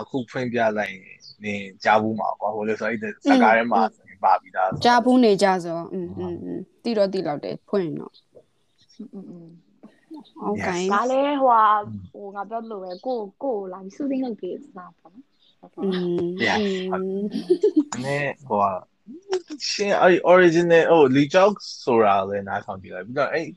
[0.00, 0.96] အခုဖွင့်ပြလိုက်
[1.44, 3.80] နေကြားဘူးမှာကွာဟိုလေဆိုအဲ့စကားထဲမှာ
[4.24, 8.12] ပါပြီးသားကြားဘူးနေကြဆိုอืมอืมอืมတိတော့တိလောက်တယ်ဖွင့်တော့
[9.14, 9.48] อืมอืม
[10.42, 11.58] โอเคဒါလည်းဟို
[12.12, 15.24] ဟိုငါပြောလို့ပဲကိုကိုလာပြီးစူးသိမ်းလုပ်ပေးစတာပေါ့နော်
[15.84, 15.88] อื
[16.24, 16.58] ม yeah
[18.04, 18.60] နဲ့ဟို
[19.68, 21.52] ရှင်အဲ့ original ဟို Lee Chok
[21.84, 23.48] ဆိုတာလည်းနားထောင်ကြည့်လိုက်ပြီးတော့အဲ့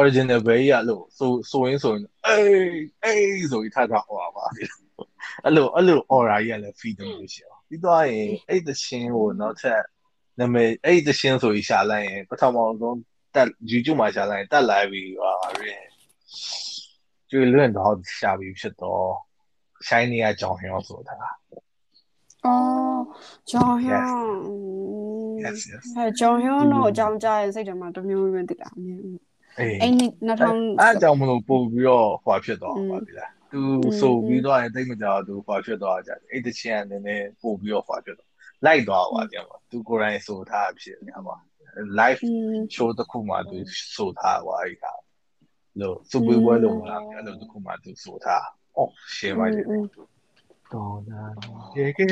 [0.00, 4.44] original ပဲရလို့ဆိုဆိုရင်းဆိုရင်အေးအေးဆိုပြီးထားထားဟောပါ
[5.44, 9.81] အဲ့လိုအဲ့လို aura ကြီးကလည်း feed လို့ရှိအောင် ပြီးတော့ရင်အဲ့တရှင်ကိုနောက်ထပ်
[10.39, 12.99] နာမည်အဲ့တရှင်ဆိုပြီးရှာလိုက်ရင်ပထမဆုံး
[13.35, 15.31] တက် YouTube မှာရှာလိုက်ရင်တက်လာပြီးဟာ
[15.67, 15.85] ရင်
[17.29, 19.05] ကျွေလွင့်တော့ရှာပြီးဖြစ်တော့
[19.87, 21.15] shiny ကကြောင်ဟင်းဆိုတာ
[22.45, 22.99] အော်
[23.49, 24.07] ဂျွန်ဟျွန်
[25.43, 29.19] yes yes အဲဂျွန်ဟျွန်တော့အကြောင်းကြားရင်စိတ်ထဲမှာတမျိုးမျိုးသိတာအမြင်အေး
[29.81, 29.91] အဲ့
[30.27, 33.61] 2000အဲအကြောင်းမလို့ပို့ပြီးတော့ဟွာဖြစ်သွားပါပြီလား သူ
[33.99, 38.31] ဆိုပြီးတော့လည်းတိတ်မကြသူခွာဖြစ်သွားကြတယ်အဲ့တချင်ကလည်းနည်းနည်းပို့ပြီးတော့ခွာဖြစ်သွား
[38.65, 41.35] လိုက်သွားပါကြမှာသူကိုယ်တိုင်ဆိုထားဖြစ်နေပါ
[41.99, 42.21] live
[42.75, 43.57] show တစ်ခုမှသူ
[43.95, 44.93] ဆိုထားပါအဲ့ဒါ
[45.79, 48.45] လို့စူပွေးပွဲလုံးလာအဲ့လိုတစ်ခုမှသူဆိုထား
[48.77, 49.61] အော်ရှယ်ပါလေ
[50.73, 51.21] တော်နာ
[51.77, 52.07] ရေကေ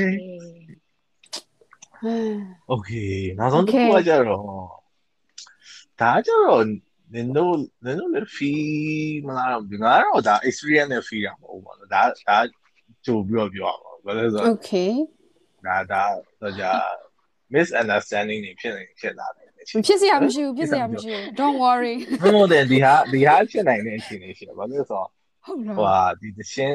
[2.72, 4.42] Okay နောက်ဆုံးတစ်ခုကကြတော့
[6.02, 6.64] ဒါကြတော့
[7.14, 12.38] နင်တို့နင်တို့လည်း fee မလားတော့ငါတော့ဒါ experience နဲ့ fee ရမဟုတ်ပါဘူးဒါဒါ
[13.06, 14.94] ကြိုပြီးတော့ပြောရမှာဘာလဲဆိုတော့ okay
[15.66, 16.04] ဒါဒါ
[16.42, 16.72] တော့じゃ
[17.54, 19.50] misunderstanding တွေဖြစ်နေဖြစ်လာတယ်
[19.86, 25.08] ဖြစ်စရာမရှိဘူးဖြစ်စရာမရှိဘူး don't worry ဟုတ်တယ်ဒီဟာဒီဟာဖြစ်နိုင်တဲ့အခြေအနေရှိတယ်ဘာလို့လဲဆိုတော့
[25.46, 26.74] ဟုတ်လားဟိုဟာဒီတရှင်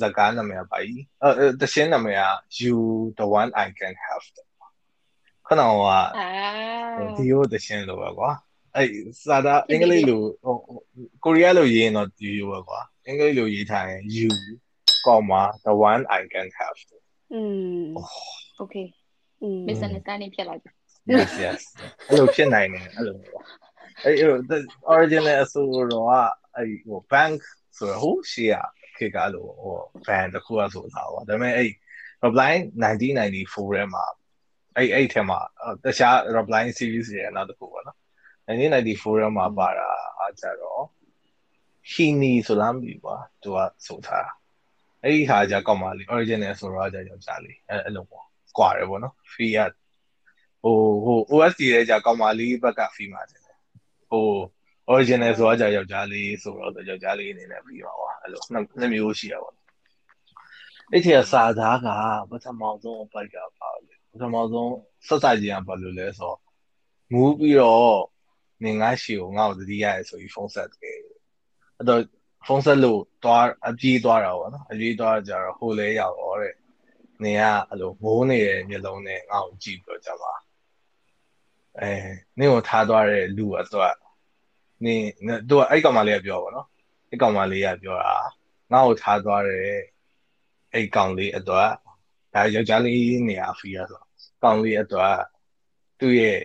[0.00, 2.22] ဇကားနာမည်ပါကြီးအဲတရှင်းနာမည်က
[2.60, 2.76] you
[3.18, 4.24] the one i can have
[5.46, 8.30] ခဏဟိုကဒီရိုတရှင်းလို့ပဲကွာ
[8.76, 8.88] အဲ့
[9.24, 10.56] စာသားအင်္ဂလိပ်လိုဟို
[11.24, 14.30] ကိုရီးယားလိုရေးရင်တော့ဒီရိုပဲကွာအင်္ဂလိပ်လိုရေးထားရင် you
[15.04, 16.78] comma the one i can have
[17.32, 17.40] อื
[17.82, 17.86] ม
[18.62, 18.86] okay
[19.68, 20.70] misunderstanding ဖြစ်လိုက်ပြီ
[21.12, 21.60] yes yes
[22.08, 23.16] အဲ့လိုဖြစ်နိုင်တယ်အဲ့လို
[24.04, 24.62] အဲ့
[24.94, 26.08] original အဆိုတော့
[26.56, 27.40] အဲ့ဟို bank
[27.78, 28.56] ဆိုတော့ဟိုရှေ့က
[28.96, 31.70] ခေတ်ကလို့ဟို band တခုကဆိုတာပေါ့ဒါပေမဲ့အဲ့
[32.24, 34.04] Reply 1994ထဲမှာ
[34.76, 35.38] အဲ့အဲ့ထဲမှာ
[35.84, 37.98] တခြား Reply series ရဲ့နောက်တစ်ခုပေါ့နော်
[38.50, 39.88] 1994ထဲမှာပါတာ
[40.18, 40.82] အားကြတော့
[41.92, 44.28] Hini ဆိုလားမသိဘူးကွာသူကဆိုထား
[45.02, 48.24] အဲ့ဒီဟာကြကောက်ပါလေ original ဆိုတော့ကြယောက်ျားလေးအဲ့အဲ့လိုပေါ့
[48.58, 49.58] ကွာတယ်ပေါ့နော် fee က
[50.62, 53.42] ဟိုဟို OST ရဲ့ကြကောက်ပါလေးဘက်က fee မှာတယ်
[54.10, 54.26] ဟို
[54.92, 59.60] original ဆိုတော့ကြာယောက်ျားလေးဆိုတော့ယောက်ျားလေးအနေနဲ့ပြီးပါပါအဲ့လိုနှစ်မျိုးရှိရပါဘူး
[60.90, 61.88] အဲ့ဒီစာသားက
[62.30, 64.72] ပထမဆုံးပိုက်ကပါလေပထမဆုံး
[65.06, 66.38] ဆက်စာကြီးကဘာလို့လဲဆိုတော့
[67.12, 68.00] မူးပြီးတော့
[68.64, 70.98] နေငါရှီကိုငါ့ကိုတတိယရဲဆိုပြီးဖုန်းဆက်တယ်
[71.76, 72.02] အဲ့တော့
[72.46, 76.54] ဖုန်းဆက်လို့တွားအပြေးသွားတာပေါ့နော်အပြေးသွားကြတော့ဟိုလဲရောက်တော့တဲ့
[77.22, 80.32] နေကအဲ့လိုမိုးနေတဲ့မျက်လုံးနဲ့ငါ့ကိုကြည့်ပြီးတော့ကြပါ
[81.80, 81.90] အဲ
[82.38, 83.96] နင့်ကိုထားသွားတဲ့လူအတွက်
[84.84, 84.94] နေ
[85.48, 86.66] သူကအဲ့ကောင်မလေးကပြောပါတော့
[87.10, 88.14] အဲ့ကောင်မလေးကပြောတာ
[88.72, 89.78] ငါ့ကိုထားသွားတယ်
[90.72, 91.70] အဲ့ကောင်လေးအတွက်
[92.34, 94.02] ဒါယောက်ျားလေးနေရာဖီရဆို
[94.42, 95.16] ကောင်လေးအတွက်
[95.98, 96.38] သူ့ရဲ့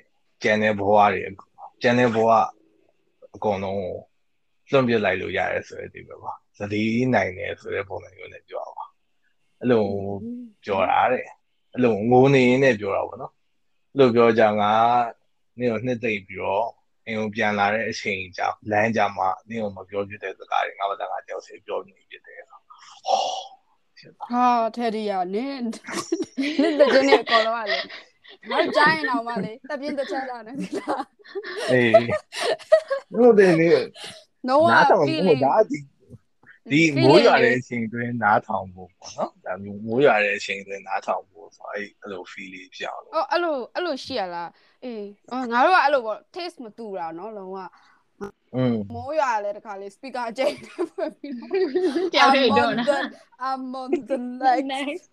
[0.43, 1.21] ကျန်တဲ့ဘဝတွေ
[1.81, 2.29] ကျန်တဲ့ဘဝ
[3.35, 3.93] အကုန်လုံးကို
[4.71, 8.85] လွန့်ပြလိုက်လို့ရတယ်ဆိုတဲ့ဒီပဲပါသတိနိုင်တယ်ဆိုတဲ့ပုံစံမျိုးနဲ့ပြောပါ
[9.59, 9.83] အဲ့လို
[10.65, 11.25] ပြောတာတဲ့
[11.73, 13.33] အဲ့လိုငိုနေရင်းနဲ့ပြောတာပေါ့နော်
[13.91, 14.71] အဲ့လိုပြောကြငါ
[15.59, 16.67] နင့်ကိုနှစ်သိမ့်ပြီးတော့
[17.05, 22.59] အင်းကိုပြန်လာတဲ့အချိန်ကြောင့်လမ်းကြမှာနင့်ကိုမပြောပြတဲ့စကားတွေငါဘာသာငါကြောက်စေပြောနေဖြစ်တယ်ဟော
[24.31, 25.63] ဟာထဲဒီရနင်း
[26.61, 27.79] နင်းတဲ့ကျင်းနဲ့ကော်တော့လေ
[28.51, 31.03] မကြိုင်းအောင်မလေးတပြင်းတစ်ချက်လာနေသလား
[31.71, 31.93] အေး
[33.13, 33.69] ဟုတ်တယ်နေ
[34.49, 35.79] no နားထောင်ဖို့ဒါဒီ
[36.71, 44.49] ဒီမိုးရွာတဲ့အချိန်တွင်နားထောင်ဖို့ပေါ့နော်ဒါမျိုးမိုးရွာတဲ့အချိန်တွင်နားထောင်ဖို့ဆိုအဲ့အဲ့လို feel လေးဖြစ်အောင်လို့အော်အဲ့လိုအဲ့လိုရှိရလား
[44.83, 47.67] အေးအော်ငါတို့ကအဲ့လိုပေါ့ taste မတူတာနော်လုံးဝอืม
[48.95, 50.55] မိုးရွာလဲတခါလေး speaker ကျိတ်
[50.93, 51.33] ဖွင့်ပြီး
[52.13, 53.03] ကြောက်ရတော့နော်
[53.47, 54.17] I'm on the
[54.71, 55.09] next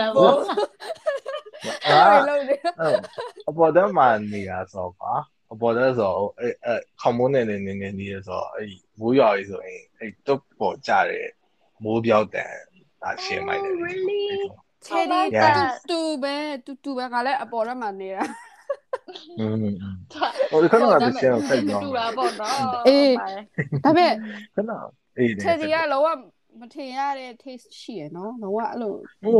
[0.00, 0.36] level
[1.84, 2.40] အဲ့လို
[3.48, 5.12] အပေါ်တမ်းမှာနေရဆိုပါ
[5.52, 8.68] အပေါ်တဲ့ဆိုအဲ့အဲ့ခေါမုန်းနေနေနေနေနေဆိုအဲ့
[9.00, 11.28] မိုးရွာကြီးဆိုရင်အဲ့တုတ်ပေါ်ကြတဲ့
[11.84, 12.54] မိုးပြောက်တန်
[13.02, 14.22] ဒါရှင်းမိုက်တယ် really
[14.86, 15.20] ချယ်ဒီ
[15.90, 16.34] တူပဲ
[16.64, 18.24] တူတူပဲကလည်းအပေါ်ထဲမှာနေတာ
[19.40, 19.66] อืม
[20.52, 22.54] ဟိုခဏကတည်းကဆက်ပြောတူတာပေါ့နော်
[22.88, 23.14] အေး
[23.84, 24.12] ဒါပေမဲ့
[24.54, 24.70] ခဏ
[25.18, 26.08] အေးချယ်ဒီကလောက
[26.60, 28.94] မထင်ရတဲ့ taste ရှိရနော်လောကအဲ့လို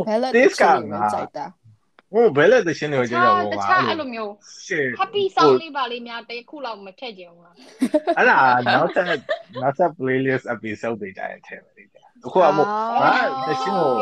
[0.09, 0.64] balance က
[1.12, 1.47] ကြိုက်တာ
[2.12, 4.33] ဟိုဘယ်လက်သရှင်တွေကိုကြည့်ရအောင်ပါအဲ့လိုမျိုး
[5.01, 7.55] happy song လေးပါလေးများတခုလောက်မထည့်ကြဘူးလား
[8.17, 9.07] အဲ့ဒါနောက်ထပ်
[9.62, 11.85] နောက်ထပ် playlist episode တွေတိုင်းထည့်မယ်လေ
[12.27, 12.69] အခုကမို့
[13.01, 13.11] ဟာ
[13.49, 13.93] သရှင်ကို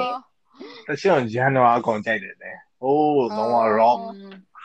[0.86, 4.00] သရှင်ကိုဂျန်နဝါအကုန်ကြိုက်တယ်လေဟိုးတော့ rock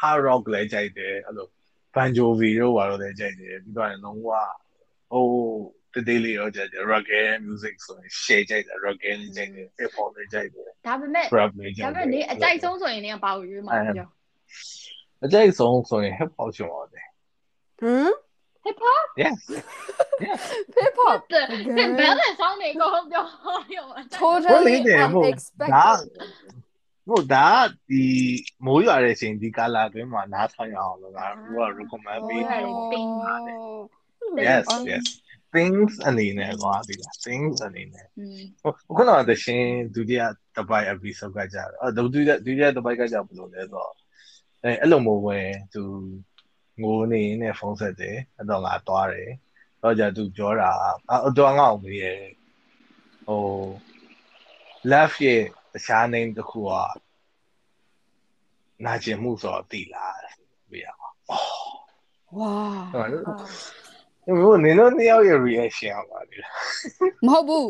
[0.02, 1.48] hard rock လည်းကြိုက်တယ်အဲ့လို
[1.96, 4.30] Bon Jovi တို့ဘာလို့လဲကြိုက်တယ်ပြီးတော့လုံးဝ
[5.12, 5.26] ဟို
[5.94, 14.08] တတိလေးရောကြိုက်တယ် reggae music ဆိုရင် share ကြိုက်တယ် reggae လေးကြိုက်တယ် hip hop လေးကြိုက်တယ်ဒါပေမဲ့ rap လေးကြိုက်တယ်ဒါပေမဲ့နေအကြိုက်ဆုံးဆိုရင်လည်းဘာကိုရွေးမှာပြော
[15.26, 17.08] အကြိုက်ဆုံးဆိုရင် hip hop ရှင်ပါတယ်
[17.80, 18.12] ဟမ်
[18.66, 19.38] hip hop yes
[20.26, 20.42] yes
[20.78, 21.46] hip hop တဲ့
[22.00, 23.26] ဘယ်လဲဆောင်းနေကိုပြော
[23.76, 23.88] ရော
[24.20, 24.76] totally
[25.06, 26.00] unexpected
[27.10, 27.48] ဟုတ်ဒါ
[27.90, 28.04] ဒီ
[28.66, 33.60] မိုးရွာတဲ့အချိန်ဒီကာလာအတွင်းမှာနားထောင်ရအောင်လို့ငါတို့က recommend ပေးတယ်တင်းပါတယ်
[34.48, 35.06] yes yes
[35.56, 38.06] things အနေနဲ့ကွာဒီလား things အနေနဲ့
[38.62, 39.64] ဟုတ်ခုနကတရှင်
[39.96, 40.22] ဒုတိယ
[40.56, 43.92] တစ်ပိုက် episode ကကြာတယ်ဒုတိယဒုတိယတစ်ပိုက်ကကြာဘယ်လိုလဲဆိုတော့
[44.64, 45.40] အဲအဲ့လိုမျိုးပဲ
[45.74, 45.84] သူ
[46.82, 49.30] ငိုနေနဲ့ဖုန်းဆက်တယ်အဲ့တော့ငါသွားတယ်
[49.82, 50.72] တော့ကြာသူပြောတာ
[51.28, 52.06] အတော့ငါ့အောင်မေးရ
[53.28, 53.42] ဟို
[54.92, 55.44] left ရဲ့
[55.74, 56.72] တခြား name တစ်ခုက
[58.86, 60.18] နာကျင်မှုဆိုတော့သိလား
[60.72, 61.10] မေးရပါ
[62.38, 62.54] ဝါ
[62.94, 66.38] ဟိုနင်တို့နှစ်ယောက်ရဲ့ reaction ပါလေ
[67.28, 67.68] မဟုတ်ဘူး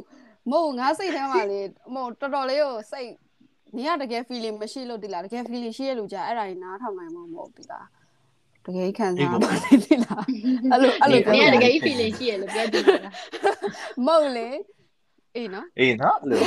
[0.51, 1.59] မဟုတ်ငါစိတ်ထဲမှာလေ
[1.93, 3.11] မဟုတ်တော်တော်လေးကိုစိတ်
[3.77, 7.85] နေရတကယ် feeling မရှိလို့ဒီလားတကယ် feeling ရှိရလို့ကြာအဲ့ဒါကြီးနားထောင်နိုင်မှာမဟုတ်ဘူးလား
[8.65, 10.23] တကယ်ခံစားပါလေဒီလား
[10.71, 13.13] အဲ့လိုအဲ့လိုပြောနေတကယ် feeling ရှိရလို့ပြောတယ်လား
[14.05, 14.47] မဟုတ်လေ
[15.35, 16.43] အေးနော်အေးနော်လို့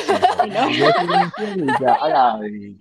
[0.57, 2.76] နော်ဒီ feeling ရှိနေကြအဲ့ဒါကြီး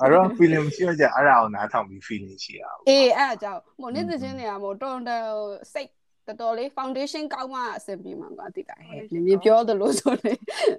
[0.00, 5.28] အဲ့တော့ feeling မရှိကြအဲ့ဒါကိုနားထောင်ပြီး feeling ရှိရအောင်အေးအဲ့အကြောင်းမို့နေ့သချင်းတွေကမို့တော်တော်
[5.72, 5.90] စိတ်
[6.26, 10.32] တော်တော်လေး foundation ကောင်းမှအဆင်ပြေမှာပါတိတာဟဲ့မြင်မြင်ပြောသလိုဆိုလေ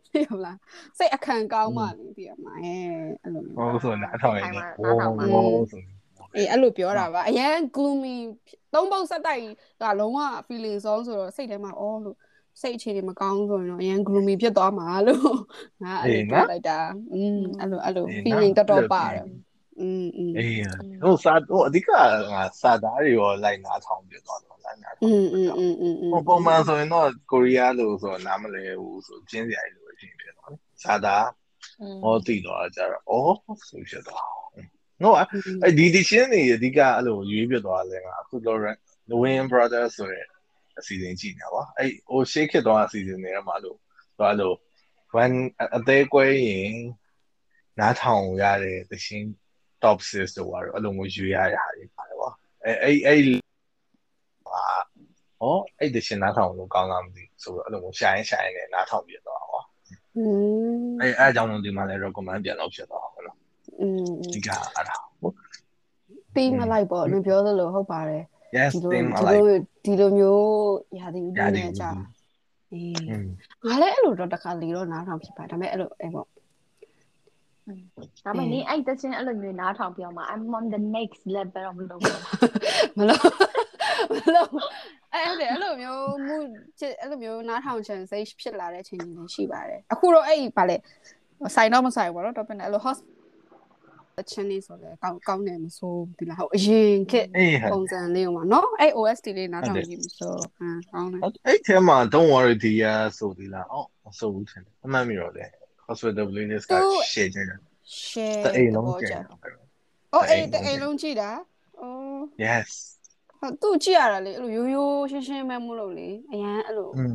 [0.07, 0.57] သိရမလား
[0.97, 2.83] စိတ်အခန့်ကောင်းမှလေသိရမှာဟဲ့
[3.23, 5.81] အဲ့လိုမျိုးဟုတ်ဆိုနားထောင်ရင်ဟိုးဟိုးဆို
[6.35, 8.17] အေးအဲ့လိုပြောတာပါအရင် gloomy
[8.73, 9.43] သုံးပုတ်ဆက်တိုက်
[9.81, 12.17] ကလုံးဝ feeling song ဆိုတော့စိတ်ထဲမှာအော်လို့
[12.60, 15.34] စိတ်အခြေအနေမကောင်းဆိုရင်တော့အရင် gloomy ဖြစ်သွားမှာလို့
[15.82, 16.78] ငါအဲ့လိုပြောလိုက်တာ
[17.14, 19.24] อืมအဲ့လိုအဲ့လို feeling တော်တော်ပါတယ်
[19.80, 20.62] อืมอืมအေး
[21.02, 21.88] ဟိုစာဟိုအဓိက
[22.32, 31.26] ငါစာသားတွေရောလိုက်နားထောင်ပြသွားတော့လိုက်နားထောင်อืมอืมอืมอืมဟိုပုံမှန်ဆိုရင်တော့ကိုရီးယားလို့ဆိုတော့နားမလဲဘူးဆိုကျင်းစရာကြီးလို့ဖြစ်ဖြစ်သွားတယ်စာသား
[32.02, 33.36] ဟောတည်တော့ကြတော့အော်
[33.68, 34.28] ဆိုဖြစ်သွား
[35.02, 35.16] နော်
[35.62, 38.58] အဲ့ဒီဒီရှင်းနေအဓိကအဲ့လိုရွေးပြသွားတယ်ငါအခုတော့
[39.10, 40.26] Lewin Brothers ဆိုတဲ့
[40.78, 43.78] အစီအစဉ်ကြည့်နေတာပါအဲ့ဟိုရှေ့ခစ်တော့အစီအစဉ်တွေမှာလို့
[44.18, 44.56] ဘာလို့
[45.14, 45.32] when
[45.76, 46.74] အသေးကွဲရင်
[47.78, 49.24] နားထောင်ရတဲ့သရှင်
[49.82, 52.30] top 6တို့ဘာလို့အဲ့လိုမျိုးရွေးရတဲ့ဟာတွေပါတယ်ပါ
[52.64, 53.20] အဲ့အဲ့အဲ့
[54.46, 54.64] ဟာ
[55.40, 59.62] ဟောအဲ့သရှင်နားထောင်လို့ကောင်းလားမသိဆိုတော့အဲ့လိုမျိုးရှာရင်ရှာရင်လည်းနားထောင်ပြတော့ဟော
[60.16, 60.24] อื
[60.84, 63.36] มအဲ့အဲ့အကြောင်းဒီမှာလည်း recommend ပြန်လုပ်ဖြစ်တော့ဟုတ်လား
[63.80, 65.34] อืมဒီကအဲ့ဒါဟုတ်
[66.34, 68.24] ပြီးမလိုက်ပေါ့နင်ပြောသလိုဟုတ်ပါတယ်
[68.57, 69.43] yes thing like
[69.83, 70.45] ဒီလိုမျိုး
[70.99, 71.89] ရာသီဥတုနဲ့ကြာ
[72.73, 73.01] အေး
[73.67, 76.25] ငါလည်းအဲ့လိုတော့တစ်ခါလေတော့နားထောင်ဖြစ်ပါဒါပေမဲ့အဲ့လိုအဲ့ပေါ့
[78.25, 82.01] ဒါမှမဟုတ်အဲ့တချင်းအဲ့လိုမျိုးနားထောင်ပြောမှာ I'm on the next level မလို့
[82.97, 83.21] မလို့
[84.11, 84.49] မလို့
[85.13, 86.35] အဲ့ဒါအဲ့လိုမျိုးမူ
[87.01, 90.77] အဲ့လိုမျိုးနားထောင်ချင်စိတ်ဖြစ်လာတဲ့အချိန်ကြီးလည်းရှိပါတယ်အခုတော့အဲ့ဒီဗာလဲ
[91.55, 93.01] ဆိုင်တော့မဆိုင်ဘူးပေါ့နော် topic နဲ့အဲ့လို host
[94.20, 105.44] အချင်းလေးဆိုလဲကောင်းကောင်းတယ်မဆိုးဒီလားဟုတ်အရင်ခက် အေးဟဲ့ ပုံစံလေးမှာเนาะအဲ့ OST လေးနားထောင်ကြည့်မဆိုးဟမ်ကောင်းတယ် အဲ့ထဲမှာ don't worry dear ဆိုဒီလားအော်မဆိုဘူးထင်တယ်အမှန်မျိုးလေ
[105.86, 106.74] hospital playlist က
[107.12, 107.58] share ကြတယ်
[108.06, 109.22] share တအိမ်လုံးကြတယ်
[110.12, 111.30] အော်အဲ့တအိမ်လုံးကြည့်တာ
[111.80, 112.70] အော် yes
[113.40, 117.14] ဟုတ်သူကြည့်ရတာလေအဲ့လိုရိုးရိုးရှင်းရှင်းပဲမလို့လေအရန်အဲ့လို อืม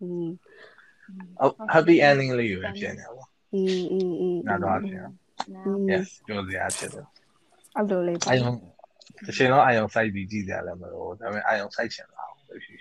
[0.00, 0.28] อืม
[1.40, 3.24] အော် happy ending လေးอยู่ဖြစ်နေပါ
[3.54, 5.12] อืมอืมอืม နာတော့ဖြစ် နား
[5.91, 7.05] yes ပြောစရာဖြစ်တယ်
[7.75, 8.51] အဲ့လိုလေးပါအာယုံ
[9.25, 12.79] တစ်ချိန်လုံးအာယုံ site ပြီးကြည့်ကြရလည်းမလို့ဒါပေမဲ့အာယုံ site ချင်လာအောင်ဖြစ်ဖြစ်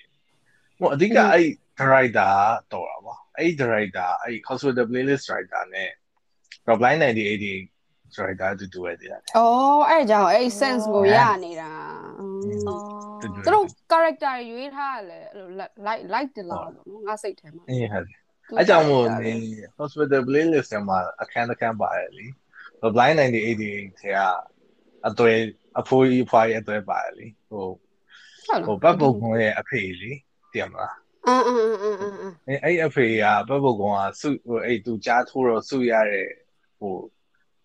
[0.78, 1.46] ဟိုအဓိကအဲ့
[1.80, 2.34] director
[2.72, 5.90] တော်တာပါအဲ့ director အဲ့ hospital playlist director နဲ့
[6.68, 11.70] Robline 1988 director တူတူရတယ်အော်အဲ့ကြောင့်အဲ့ sense ကိုရနေတာ
[12.20, 12.80] အော်
[13.20, 18.18] တူတူသူတို့ character ရွေးထားရလဲအဲ့လို like like တလားပေါ့နော်ငါစိတ်ထဲမှာအေးဟုတ်တယ်
[18.58, 19.32] အဲကြောင့်မို့နေ
[19.78, 22.26] hospital playlist ထဲမှာအခန်းတစ်ခန်းပါတယ်လी
[22.82, 24.18] Robline 1988ထဲက
[25.08, 25.38] အသွေး
[25.80, 27.78] အဖိုးကြီးအဖွားကြီးအသွေးပါတယ်လीဟိုဟုတ်
[28.48, 30.12] လားဟိုပတ်ပုတ်ကွန်ရဲ့အဖေလी
[30.52, 30.94] သိရမလား
[31.26, 32.16] အင်းအင်းအင်းအင်း
[32.46, 36.28] အင်းအဲအဲ့အဖေကပတ်ပုတ်ကွန်ကစုဟိုအဲ့သူကြားထိုးတော့စုရတဲ့
[36.78, 36.94] ဟို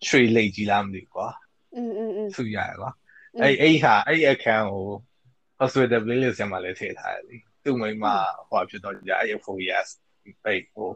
[0.06, 1.28] ရွှေလိတ်ကြီးလားမသိဘူးကွာ
[1.74, 2.90] အင်းအင်းအင်းစုရရကွာ
[3.42, 4.88] အဲ့အဲ့ဟာအဲ့အခန်းကို
[5.60, 8.04] hospital playlist ထဲမှာလည်းထည့်ထားတယ်လीသူ့မိမ
[8.48, 9.74] ဟိုဖြစ်တော့ကြာအဲ့အဖိုးကြီး
[10.44, 10.90] အဲ့ဟို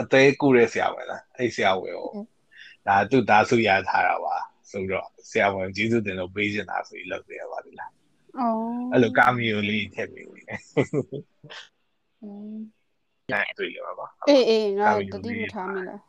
[0.00, 2.10] အသေးကူတဲ့ဆရာဝန်လားအဲ့ဆရာဝန်ကို
[2.87, 4.35] ဒါသူ့သားစုရထားတာပါ
[4.71, 7.91] ဆိုတော့ဆရာဝန်ကျေးဇူးတင်လို့ပေးချင်တာဆိုပြီးလုပ်ပြရပါလိမ့်လား
[8.39, 8.57] အော်
[8.93, 10.59] အဲ့လိုကာမီယိုလေးထည့်ပေးနေတယ်
[12.23, 12.57] อืม
[13.31, 16.01] နိုင်တွေ့ရပါပါ အေးအေးငါတတိမထားမိလား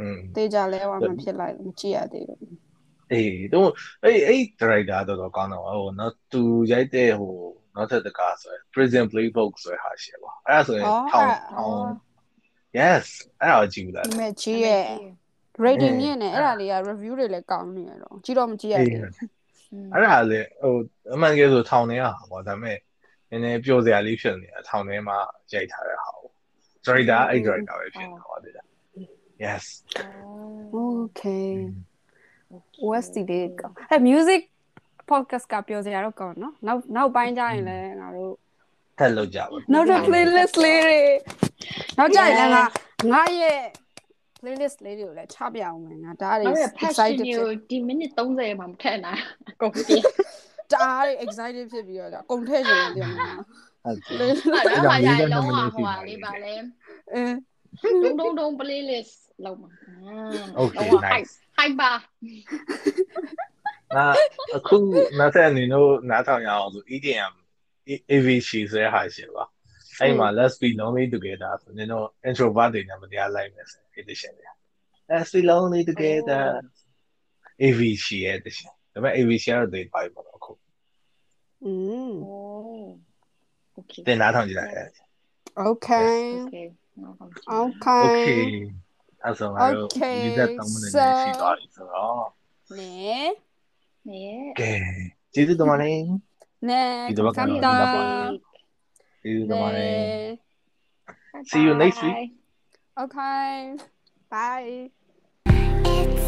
[0.00, 2.56] อืม တေးကြလဲဝါမဖြစ်လိုက်မကြည့်ရသေးဘူး
[3.12, 3.70] အေးတော့
[4.04, 6.42] အဲ့အဲ့ director တော်တော်ကောင်းတော့ဟိုနော်သူ
[6.72, 7.34] ရိုက်တဲ့ဟို
[7.74, 11.86] နောက်ထပ်တကားဆိုရင် prison playbook ဆိုတဲ့ဟာရှိပါအဲ့ဒါဆိုရင်ထောင်ထောင်
[12.78, 13.06] yes
[13.40, 14.84] အဲ့ဒါကြည့်ဘူးလား ဒီမဲ့ကြည့်ရဲ့
[15.65, 20.73] rating မြင့်နေအဲ့ဒါလေးက review တွေလည်းကောင်းနေရတော့ကြည့်တော့မကြည့်ရအေးသေးအဲ့ဘူးဒါလေဟို
[21.15, 22.77] အမှန်ကယ်ဆိုထောင်ထဲဟာပေါ့ဒါပေမဲ့
[23.29, 25.17] နည်းနည်းပျော်စရာလေးဖြစ်နေတာထောင်ထဲမှာ
[25.53, 26.29] ရိုက်ထားတဲ့ဟာကို
[26.85, 28.53] director အဲ့ director ပဲဖြစ်နေတာဟုတ်တယ်
[29.43, 29.65] yes
[30.75, 31.51] okay
[32.83, 34.41] OST လေးကောင်းအဲ music
[35.11, 38.33] podcast ကပြောစရာတော့ကောင်းနော်နောက်နောက်ပိုင်းကျရင်လည်းငါတို့
[38.99, 41.01] ထက်လို့ကြပါနောက်တဲ့ playlist လေးတွေ
[41.97, 42.63] နောက်ကျရင်လည်းငါ
[43.13, 43.61] ငါရဲ့
[44.41, 50.03] playlist လေးတွေကိုလည်းချပြအောင်မယ်ငါဒါတွေအဲ့ဒါ passion excited ကိုဖြစ်ဒီ minute 30မှာမထက်နိုင်အကုန်ပြည့်
[50.73, 53.31] ဒါတွေ excited ဖြစ်ပြီးတော့အကုန်ထည့်ချင်တယ်ပြန်မှာ
[53.83, 56.53] ဟုတ်ကဲ့လေးအဲ့ဒါမှရလုံးဝဟိုဟာလေးပါလေ
[57.13, 57.37] အင်း
[58.03, 59.15] ဒုံဒုံဒုံ playlist
[59.45, 59.71] လောက်မှာ
[60.61, 61.33] Okay, nice.
[61.59, 61.91] hi ပါ
[63.97, 64.05] နာ
[64.57, 64.75] အခု
[65.19, 67.33] နောက်ထပ်အနေနဲ့နားထောင်ရအောင်ဆို EDM
[68.11, 69.45] AVC ဆိုတဲ့ဟာရှိပါ
[70.01, 71.51] အဲ့မှာ let's be lonely together.
[71.61, 74.47] ဆိုနေတော့ introvert တွေနဲ့မတရားလိုက်မယ်ဆို edition တွေ
[75.09, 76.43] let's be lonely together.
[77.63, 80.51] AV ရှိရဲ့တရှင်ဒါပေမဲ့ AV ရှိရတော့တွေပါပြီပေါ့အခု
[81.63, 81.73] อื
[82.11, 82.13] ม
[83.77, 84.01] okay.
[84.07, 84.71] တင်လာထောင်ကြည့်လိုက်
[85.69, 86.11] okay.
[86.45, 86.67] Okay.
[87.61, 88.01] Okay.
[88.07, 88.45] Okay
[89.23, 89.71] အဲ့ဆိုတော့
[90.23, 92.25] ဒီသက်တောင်းမနေရှိသွားပြီဆိုတော့
[92.77, 92.91] နဲ
[94.09, 94.25] နဲ
[94.59, 94.73] ကဲ
[95.33, 95.99] ကျေးဇူးတင်ပါတယ်
[96.69, 97.49] နဲဒီတော့ကတော့
[99.23, 102.19] ကဒီတာလောက်ပါကျေးဇူးတင်ပါတယ်နဲ See you next week.
[103.03, 103.77] okay
[104.31, 104.91] bye
[105.45, 106.20] It's so